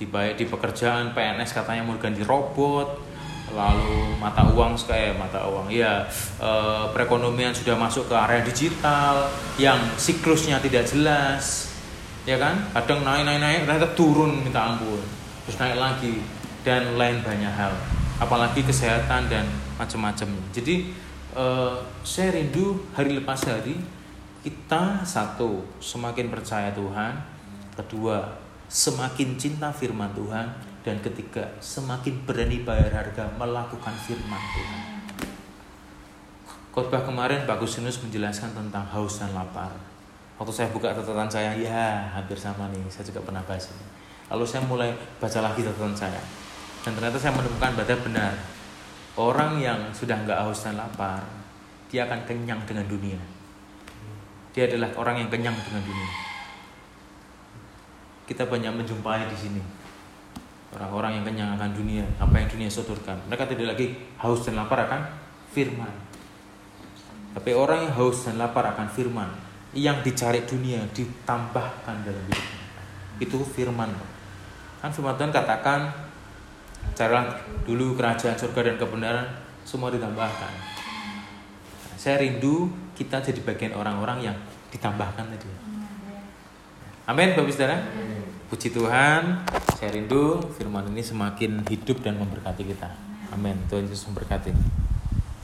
Di 0.00 0.08
baik 0.08 0.40
di 0.40 0.48
pekerjaan 0.48 1.12
PNS 1.12 1.52
katanya 1.52 1.84
mau 1.84 2.00
ganti 2.00 2.24
robot, 2.24 3.10
lalu 3.50 4.14
mata 4.18 4.46
uang 4.46 4.78
kayak 4.78 5.18
mata 5.18 5.42
uang 5.46 5.66
ya 5.70 6.06
e, 6.38 6.50
perekonomian 6.94 7.50
sudah 7.50 7.74
masuk 7.74 8.06
ke 8.06 8.14
area 8.14 8.42
digital 8.46 9.26
yang 9.58 9.78
siklusnya 9.98 10.62
tidak 10.62 10.86
jelas 10.86 11.74
ya 12.24 12.38
kan? 12.38 12.70
Kadang 12.72 13.02
naik 13.02 13.26
naik 13.26 13.40
naik 13.42 13.60
ternyata 13.66 13.88
turun 13.98 14.40
minta 14.46 14.74
ampun 14.74 15.02
terus 15.44 15.56
naik 15.58 15.76
lagi 15.78 16.22
dan 16.62 16.94
lain 16.94 17.18
banyak 17.26 17.50
hal 17.50 17.74
apalagi 18.20 18.62
kesehatan 18.62 19.32
dan 19.32 19.48
macam-macam. 19.80 20.28
Jadi 20.52 20.92
eh, 21.34 21.74
saya 22.04 22.36
rindu 22.36 22.86
hari 22.94 23.16
lepas 23.18 23.40
hari 23.48 23.80
kita 24.40 25.04
satu 25.04 25.64
semakin 25.82 26.32
percaya 26.32 26.72
Tuhan 26.72 27.12
kedua 27.76 28.49
semakin 28.70 29.34
cinta 29.34 29.74
firman 29.74 30.14
Tuhan 30.14 30.46
dan 30.86 30.96
ketiga 31.02 31.42
semakin 31.58 32.22
berani 32.22 32.62
bayar 32.62 33.02
harga 33.02 33.26
melakukan 33.34 33.90
firman 34.06 34.38
Tuhan. 34.54 34.82
Khotbah 36.70 37.02
kemarin 37.02 37.50
Pak 37.50 37.58
Gusinus 37.58 37.98
menjelaskan 37.98 38.54
tentang 38.54 38.86
haus 38.94 39.18
dan 39.18 39.34
lapar. 39.34 39.74
Waktu 40.38 40.54
saya 40.54 40.68
buka 40.70 40.94
catatan 40.94 41.26
saya 41.26 41.50
ya 41.58 42.14
hampir 42.14 42.38
sama 42.38 42.70
nih 42.70 42.86
saya 42.86 43.10
juga 43.10 43.26
pernah 43.26 43.42
bahas 43.42 43.74
ini. 43.74 43.84
Lalu 44.30 44.46
saya 44.46 44.62
mulai 44.62 44.94
baca 45.18 45.38
lagi 45.42 45.66
catatan 45.66 45.98
saya. 45.98 46.22
Dan 46.86 46.94
ternyata 46.94 47.18
saya 47.18 47.34
menemukan 47.34 47.74
pada 47.74 47.94
benar. 47.98 48.32
Orang 49.18 49.58
yang 49.58 49.90
sudah 49.90 50.14
nggak 50.22 50.46
haus 50.46 50.62
dan 50.62 50.78
lapar 50.78 51.26
dia 51.90 52.06
akan 52.06 52.22
kenyang 52.22 52.62
dengan 52.62 52.86
dunia. 52.86 53.18
Dia 54.54 54.70
adalah 54.70 54.94
orang 54.94 55.26
yang 55.26 55.28
kenyang 55.28 55.58
dengan 55.58 55.82
dunia 55.82 56.29
kita 58.30 58.46
banyak 58.46 58.70
menjumpai 58.70 59.26
di 59.26 59.34
sini. 59.34 59.58
Orang-orang 60.70 61.18
yang 61.18 61.24
kenyang 61.26 61.50
akan 61.58 61.74
dunia 61.74 62.06
apa 62.22 62.30
yang 62.38 62.46
dunia 62.46 62.70
sodorkan. 62.70 63.18
Mereka 63.26 63.50
tidak 63.50 63.74
lagi 63.74 63.98
haus 64.22 64.46
dan 64.46 64.54
lapar 64.54 64.86
akan 64.86 65.02
firman. 65.50 65.90
Tapi 67.34 67.50
orang 67.50 67.90
yang 67.90 67.94
haus 67.98 68.30
dan 68.30 68.38
lapar 68.38 68.70
akan 68.70 68.86
firman. 68.86 69.26
Yang 69.74 70.06
dicari 70.06 70.46
dunia 70.46 70.78
ditambahkan 70.94 72.06
dalam 72.06 72.22
hidup 72.30 72.46
itu 73.18 73.38
firman. 73.42 73.90
Kan 74.78 74.94
firman 74.94 75.18
Tuhan 75.18 75.34
katakan 75.34 75.90
cara 76.94 77.26
dulu 77.66 77.98
kerajaan 77.98 78.38
surga 78.38 78.70
dan 78.70 78.76
kebenaran 78.78 79.26
semua 79.66 79.90
ditambahkan. 79.90 80.54
Saya 81.98 82.22
rindu 82.22 82.70
kita 82.94 83.18
jadi 83.18 83.42
bagian 83.42 83.74
orang-orang 83.74 84.30
yang 84.30 84.36
ditambahkan 84.70 85.26
tadi. 85.34 85.50
Amin, 87.10 87.34
Bapak 87.34 87.50
Saudara. 87.50 87.82
Puji 88.50 88.74
Tuhan, 88.74 89.46
saya 89.78 89.94
rindu 89.94 90.42
firman 90.58 90.82
ini 90.90 91.06
semakin 91.06 91.62
hidup 91.70 92.02
dan 92.02 92.18
memberkati 92.18 92.66
kita. 92.66 92.90
Amin. 93.30 93.54
Tuhan 93.70 93.86
Yesus 93.86 94.10
memberkati. 94.10 94.50